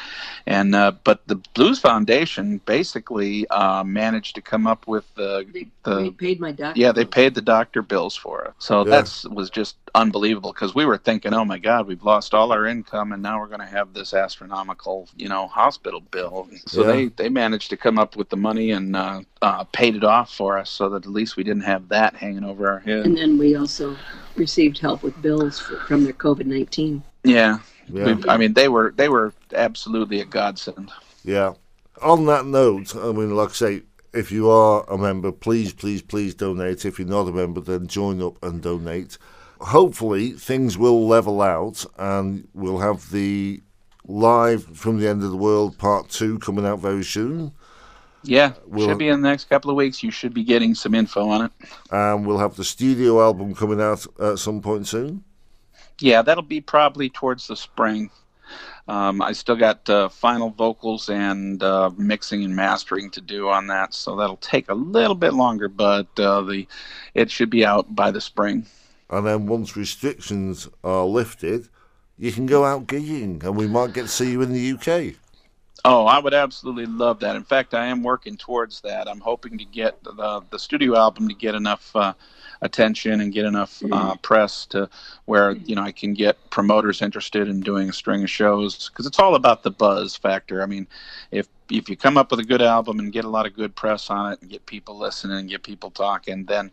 and 0.47 0.75
uh, 0.75 0.93
but 1.05 1.27
the 1.27 1.37
Blues 1.55 1.79
Foundation 1.81 2.59
basically 2.67 3.47
uh, 3.49 3.85
managed 3.85 4.35
to 4.37 4.43
come 4.43 4.67
up 4.67 4.87
with 4.87 5.05
the 5.15 5.47
They, 5.53 5.69
the 5.85 5.97
they 5.97 6.11
paid 6.11 6.41
my 6.41 6.53
doctor. 6.53 6.81
yeah 6.81 6.93
they 6.93 7.05
paid 7.05 7.35
the 7.35 7.43
doctor 7.43 7.83
bills 7.83 8.17
for 8.17 8.45
it. 8.45 8.53
So 8.59 8.85
Yeah. 8.85 8.91
that's 8.91 9.25
was 9.29 9.51
just 9.51 9.77
unbelievable 9.95 10.53
because 10.53 10.75
we 10.75 10.85
were 10.87 10.99
thinking, 10.99 11.35
oh 11.35 11.45
my 11.45 11.59
God, 11.59 11.87
we've 11.87 12.03
lost 12.05 12.35
all 12.35 12.53
our 12.53 12.67
income 12.67 13.13
and 13.13 13.23
now 13.23 13.39
we're 13.41 13.47
going 13.49 13.61
to 13.61 13.67
have 13.67 13.93
this 13.95 14.15
astronomical 14.15 15.09
you 15.17 15.29
know 15.29 15.47
hospital 15.49 16.01
bill. 16.01 16.49
So 16.67 16.81
Yeah. 16.83 16.87
they 16.93 17.07
they 17.09 17.29
managed 17.29 17.71
to 17.71 17.77
come 17.77 17.99
up 17.99 18.17
with 18.17 18.29
the 18.31 18.37
money 18.37 18.71
and 18.73 18.97
uh, 18.97 19.21
uh, 19.43 19.65
paid 19.73 19.97
it 19.97 20.05
off 20.05 20.33
for 20.35 20.59
us 20.59 20.71
so 20.71 20.89
that 20.91 21.05
at 21.07 21.11
least 21.13 21.37
we 21.37 21.45
didn't 21.45 21.65
have 21.65 21.89
that 21.89 22.17
hanging 22.17 22.45
over 22.45 22.69
our 22.71 22.81
head. 22.81 23.07
And 23.07 23.17
then 23.17 23.39
we 23.39 23.55
also 23.57 23.97
received 24.37 24.79
help 24.79 25.03
with 25.03 25.21
bills 25.23 25.59
for, 25.61 25.77
from 25.81 26.05
their 26.05 26.13
COVID 26.15 26.47
19. 26.47 27.03
Yeah. 27.25 27.59
Yeah. 27.89 28.17
I 28.29 28.37
mean, 28.37 28.55
they 28.55 28.69
were 28.69 28.93
they 28.97 29.09
were 29.09 29.33
absolutely 29.55 30.21
a 30.21 30.25
godsend. 30.25 30.91
Yeah. 31.25 31.55
On 32.03 32.27
that 32.27 32.47
note, 32.47 32.97
I 32.97 33.13
mean, 33.13 33.35
like 33.37 33.51
I 33.51 33.53
say, 33.53 33.83
if 34.13 34.33
you 34.33 34.51
are 34.51 34.85
a 34.91 34.99
member, 34.99 35.31
please, 35.33 35.73
please, 35.73 36.03
please 36.03 36.35
donate. 36.35 36.85
If 36.85 36.99
you're 36.99 37.09
not 37.09 37.29
a 37.29 37.33
member, 37.33 37.61
then 37.61 37.87
join 37.87 38.21
up 38.23 38.43
and 38.43 38.61
donate. 38.63 39.19
Hopefully, 39.61 40.33
things 40.33 40.77
will 40.77 41.07
level 41.07 41.41
out 41.41 41.85
and 41.99 42.49
we'll 42.55 42.79
have 42.79 43.11
the 43.11 43.63
live 44.07 44.65
from 44.77 44.99
the 44.99 45.09
end 45.09 45.23
of 45.23 45.31
the 45.31 45.37
world 45.37 45.79
part 45.79 46.09
two 46.09 46.39
coming 46.41 46.67
out 46.67 46.81
very 46.81 47.05
soon. 47.05 47.53
Yeah, 48.25 48.53
Well- 48.67 48.89
should 48.89 48.99
be 48.99 49.09
in 49.09 49.21
the 49.23 49.29
next 49.29 49.49
couple 49.49 49.71
of 49.71 49.77
weeks. 49.77 50.03
You 50.03 50.11
should 50.11 50.35
be 50.35 50.45
getting 50.45 50.75
some 50.75 50.95
info 50.95 51.29
on 51.29 51.45
it. 51.47 51.53
And 51.91 52.27
we'll 52.27 52.39
have 52.39 52.57
the 52.57 52.65
studio 52.65 53.21
album 53.23 53.55
coming 53.55 53.81
out 53.81 54.07
at 54.21 54.39
some 54.39 54.61
point 54.61 54.87
soon. 54.87 55.25
Yeah, 56.01 56.23
that'll 56.23 56.43
be 56.43 56.61
probably 56.61 57.09
towards 57.09 57.47
the 57.47 57.57
spring. 57.57 58.11
Um, 58.89 59.23
I 59.23 59.33
still 59.33 59.57
got 59.57 59.89
uh, 59.89 60.09
final 60.09 60.51
vocals 60.51 61.09
and 61.09 61.63
uh, 61.63 61.91
mixing 61.97 62.45
and 62.45 62.55
mastering 62.55 63.11
to 63.11 63.21
do 63.21 63.49
on 63.49 63.69
that, 63.69 63.95
so 63.95 64.17
that'll 64.17 64.37
take 64.39 64.69
a 64.69 64.75
little 64.75 65.15
bit 65.15 65.35
longer. 65.35 65.69
But 65.69 66.09
uh, 66.19 66.43
the 66.43 66.67
it 67.15 67.31
should 67.31 67.51
be 67.51 67.65
out 67.65 67.95
by 67.95 68.11
the 68.11 68.21
spring. 68.21 68.67
And 69.09 69.27
then 69.27 69.47
once 69.47 69.77
restrictions 69.77 70.69
are 70.83 71.05
lifted, 71.05 71.69
you 72.19 72.33
can 72.33 72.47
go 72.47 72.65
out 72.65 72.87
gigging 72.87 73.43
and 73.45 73.57
we 73.57 73.67
might 73.67 73.93
get 73.93 74.03
to 74.03 74.09
see 74.09 74.33
you 74.33 74.43
in 74.43 74.53
the 74.53 74.73
UK. 74.73 75.17
Oh, 75.85 76.07
I 76.07 76.19
would 76.19 76.35
absolutely 76.35 76.87
love 76.87 77.19
that. 77.21 77.35
In 77.35 77.43
fact, 77.43 77.75
I 77.75 77.87
am 77.87 78.03
working 78.03 78.37
towards 78.37 78.81
that. 78.83 79.09
I'm 79.09 79.21
hoping 79.21 79.59
to 79.59 79.65
get 79.65 80.03
the 80.03 80.43
the 80.51 80.59
studio 80.59 80.97
album 80.97 81.29
to 81.29 81.35
get 81.35 81.55
enough 81.55 81.95
uh, 81.95 82.15
attention 82.63 83.21
and 83.21 83.33
get 83.33 83.45
enough 83.45 83.83
uh, 83.91 84.15
press 84.23 84.67
to 84.67 84.89
where 85.27 85.53
you 85.53 85.75
know 85.75 85.83
I 85.83 85.93
can 85.93 86.15
get 86.15 86.39
promoters 86.51 87.03
interested 87.03 87.49
in 87.49 87.61
doing 87.61 87.91
a 87.91 87.93
string 87.93 88.23
of 88.23 88.31
shows 88.31 88.89
because 88.89 89.05
it's 89.07 89.19
all 89.19 89.35
about 89.35 89.63
the 89.63 89.71
buzz 89.71 90.17
factor. 90.17 90.63
I 90.63 90.67
mean, 90.67 90.87
if 91.31 91.49
if 91.71 91.89
you 91.89 91.97
come 91.97 92.17
up 92.17 92.31
with 92.31 92.41
a 92.41 92.45
good 92.45 92.63
album 92.63 92.99
and 93.01 93.13
get 93.13 93.25
a 93.25 93.29
lot 93.29 93.47
of 93.47 93.55
good 93.55 93.75
press 93.75 94.11
on 94.11 94.33
it 94.33 94.41
and 94.41 94.51
get 94.51 94.65
people 94.67 94.97
listening 94.97 95.39
and 95.39 95.49
get 95.49 95.63
people 95.63 95.91
talking, 95.91 96.45
then 96.45 96.71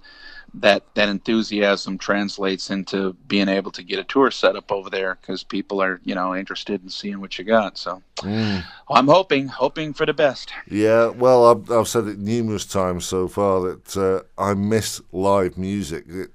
that 0.55 0.83
that 0.95 1.09
enthusiasm 1.09 1.97
translates 1.97 2.69
into 2.69 3.13
being 3.27 3.47
able 3.47 3.71
to 3.71 3.83
get 3.83 3.99
a 3.99 4.03
tour 4.03 4.31
set 4.31 4.55
up 4.55 4.71
over 4.71 4.89
there 4.89 5.17
because 5.21 5.43
people 5.43 5.81
are 5.81 5.99
you 6.03 6.15
know 6.15 6.35
interested 6.35 6.81
in 6.83 6.89
seeing 6.89 7.19
what 7.21 7.38
you 7.38 7.45
got. 7.45 7.77
So 7.77 8.01
mm. 8.17 8.63
I'm 8.89 9.07
hoping 9.07 9.47
hoping 9.47 9.93
for 9.93 10.05
the 10.05 10.13
best. 10.13 10.51
Yeah, 10.69 11.07
well, 11.07 11.45
I've, 11.45 11.71
I've 11.71 11.88
said 11.88 12.07
it 12.07 12.19
numerous 12.19 12.65
times 12.65 13.05
so 13.05 13.27
far 13.27 13.62
that 13.62 13.97
uh, 13.97 14.41
I 14.41 14.53
miss 14.53 15.01
live 15.12 15.57
music. 15.57 16.05
It, 16.07 16.31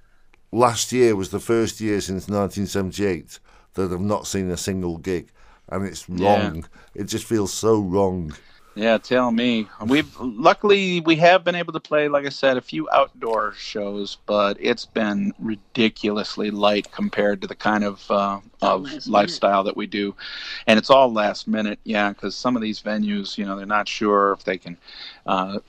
last 0.52 0.92
year 0.92 1.16
was 1.16 1.30
the 1.30 1.40
first 1.40 1.80
year 1.80 2.00
since 2.00 2.28
1978 2.28 3.38
that 3.74 3.92
I've 3.92 4.00
not 4.00 4.26
seen 4.26 4.50
a 4.50 4.56
single 4.56 4.98
gig, 4.98 5.30
and 5.68 5.84
it's 5.84 6.08
wrong. 6.08 6.56
Yeah. 6.56 7.02
It 7.02 7.04
just 7.04 7.24
feels 7.24 7.52
so 7.52 7.80
wrong. 7.80 8.34
Yeah, 8.76 8.98
tell 8.98 9.30
me. 9.30 9.68
We've 9.86 10.18
luckily 10.18 10.98
we 11.00 11.14
have 11.16 11.44
been 11.44 11.54
able 11.54 11.72
to 11.74 11.80
play, 11.80 12.08
like 12.08 12.26
I 12.26 12.30
said, 12.30 12.56
a 12.56 12.60
few 12.60 12.88
outdoor 12.90 13.54
shows, 13.54 14.18
but 14.26 14.56
it's 14.58 14.84
been 14.84 15.32
ridiculously 15.38 16.50
light 16.50 16.90
compared 16.90 17.40
to 17.42 17.46
the 17.46 17.54
kind 17.54 17.84
of 17.84 18.10
uh, 18.10 18.40
of 18.60 19.06
lifestyle 19.06 19.62
that 19.64 19.76
we 19.76 19.86
do, 19.86 20.16
and 20.66 20.76
it's 20.76 20.90
all 20.90 21.12
last 21.12 21.46
minute. 21.46 21.78
Yeah, 21.84 22.08
because 22.08 22.34
some 22.34 22.56
of 22.56 22.62
these 22.62 22.82
venues, 22.82 23.38
you 23.38 23.44
know, 23.44 23.56
they're 23.56 23.64
not 23.64 23.86
sure 23.86 24.32
if 24.32 24.42
they 24.42 24.58
can 24.58 24.76
uh, 25.24 25.60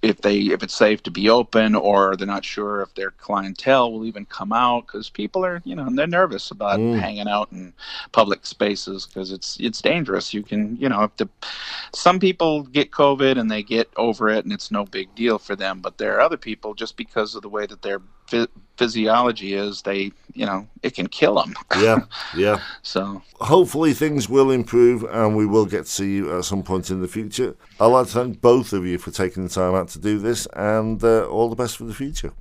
if 0.00 0.22
they 0.22 0.38
if 0.38 0.62
it's 0.62 0.74
safe 0.74 1.02
to 1.02 1.10
be 1.10 1.28
open 1.28 1.74
or 1.74 2.16
they're 2.16 2.26
not 2.26 2.44
sure 2.44 2.80
if 2.80 2.94
their 2.94 3.10
clientele 3.10 3.92
will 3.92 4.06
even 4.06 4.24
come 4.24 4.52
out 4.52 4.86
because 4.86 5.10
people 5.10 5.44
are 5.44 5.60
you 5.64 5.74
know 5.74 5.86
they're 5.90 6.06
nervous 6.06 6.50
about 6.50 6.78
mm. 6.78 6.98
hanging 6.98 7.28
out 7.28 7.52
in 7.52 7.74
public 8.12 8.46
spaces 8.46 9.06
because 9.06 9.30
it's 9.30 9.58
it's 9.60 9.82
dangerous 9.82 10.32
you 10.32 10.42
can 10.42 10.76
you 10.76 10.88
know 10.88 11.02
if 11.02 11.14
the 11.16 11.28
some 11.94 12.18
people 12.18 12.62
get 12.62 12.90
covid 12.90 13.38
and 13.38 13.50
they 13.50 13.62
get 13.62 13.90
over 13.96 14.30
it 14.30 14.44
and 14.44 14.52
it's 14.52 14.70
no 14.70 14.84
big 14.84 15.14
deal 15.14 15.38
for 15.38 15.54
them 15.54 15.80
but 15.80 15.98
there 15.98 16.16
are 16.16 16.20
other 16.20 16.38
people 16.38 16.72
just 16.72 16.96
because 16.96 17.34
of 17.34 17.42
the 17.42 17.48
way 17.48 17.66
that 17.66 17.82
their 17.82 18.00
physiology 18.76 19.54
is 19.54 19.82
they 19.82 20.12
you 20.34 20.44
know 20.44 20.66
it 20.82 20.94
can 20.94 21.06
kill 21.06 21.36
them 21.36 21.54
yeah 21.78 22.00
yeah. 22.36 22.60
So. 22.82 23.22
Hopefully 23.40 23.92
things 23.92 24.28
will 24.28 24.50
improve 24.50 25.04
and 25.04 25.36
we 25.36 25.46
will 25.46 25.66
get 25.66 25.84
to 25.84 25.90
see 25.90 26.14
you 26.16 26.38
at 26.38 26.44
some 26.44 26.62
point 26.62 26.90
in 26.90 27.00
the 27.00 27.08
future. 27.08 27.56
I'd 27.80 27.86
like 27.86 28.06
to 28.06 28.12
thank 28.12 28.40
both 28.40 28.72
of 28.72 28.86
you 28.86 28.98
for 28.98 29.10
taking 29.10 29.44
the 29.44 29.48
time 29.48 29.74
out 29.74 29.88
to 29.90 29.98
do 29.98 30.18
this 30.18 30.46
and 30.54 31.02
uh, 31.02 31.26
all 31.26 31.48
the 31.48 31.56
best 31.56 31.76
for 31.76 31.84
the 31.84 31.94
future 31.94 32.32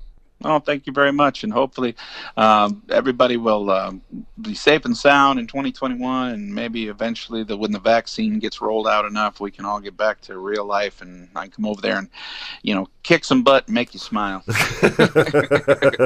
Oh, 0.44 0.60
thank 0.60 0.86
you 0.86 0.94
very 0.94 1.14
much, 1.14 1.44
and 1.44 1.52
hopefully 1.52 1.96
um, 2.36 2.84
everybody 2.90 3.38
will 3.38 3.72
uh, 3.72 3.94
be 4.42 4.54
safe 4.54 4.86
and 4.86 4.96
sound 4.96 5.40
in 5.40 5.48
2021, 5.48 6.34
and 6.34 6.54
maybe 6.54 6.88
eventually, 6.88 7.44
the, 7.44 7.56
when 7.56 7.72
the 7.72 7.80
vaccine 7.80 8.40
gets 8.40 8.62
rolled 8.62 8.88
out 8.88 9.06
enough, 9.06 9.40
we 9.40 9.50
can 9.50 9.66
all 9.66 9.80
get 9.80 9.96
back 9.96 10.20
to 10.22 10.38
real 10.38 10.66
life, 10.66 11.02
and 11.02 11.30
I 11.36 11.44
can 11.44 11.52
come 11.52 11.66
over 11.66 11.82
there 11.82 11.98
and, 11.98 12.10
you 12.64 12.76
know, 12.76 12.88
kick 13.02 13.24
some 13.24 13.44
butt 13.44 13.68
and 13.68 13.74
make 13.74 13.94
you 13.94 14.00
smile. 14.00 14.44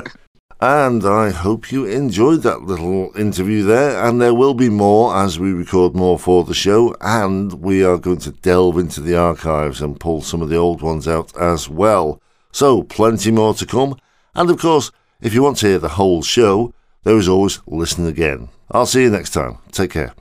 and 0.62 1.06
I 1.06 1.32
hope 1.32 1.72
you 1.72 1.86
enjoyed 1.86 2.44
that 2.44 2.62
little 2.62 3.12
interview 3.18 3.64
there, 3.64 4.06
and 4.06 4.22
there 4.22 4.34
will 4.34 4.54
be 4.54 4.70
more 4.70 5.18
as 5.18 5.40
we 5.40 5.54
record 5.54 5.96
more 5.96 6.20
for 6.20 6.44
the 6.44 6.54
show, 6.54 6.96
and 7.02 7.54
we 7.54 7.84
are 7.84 7.98
going 7.98 8.20
to 8.20 8.32
delve 8.32 8.78
into 8.78 9.02
the 9.02 9.18
archives 9.18 9.82
and 9.82 10.00
pull 10.00 10.22
some 10.22 10.42
of 10.42 10.50
the 10.50 10.58
old 10.58 10.82
ones 10.82 11.08
out 11.08 11.36
as 11.36 11.68
well. 11.68 12.22
So, 12.52 12.84
plenty 12.84 13.32
more 13.32 13.54
to 13.56 13.66
come. 13.66 13.98
And 14.36 14.50
of 14.50 14.60
course, 14.60 14.92
if 15.22 15.34
you 15.34 15.44
want 15.44 15.58
to 15.58 15.68
hear 15.68 15.80
the 15.80 15.90
whole 15.90 16.22
show, 16.22 16.74
there 17.04 17.18
is 17.18 17.28
always 17.28 17.60
Listen 17.68 18.06
Again. 18.06 18.50
I'll 18.72 18.86
see 18.86 19.04
you 19.04 19.10
next 19.10 19.32
time. 19.32 19.58
Take 19.72 19.92
care. 19.92 20.14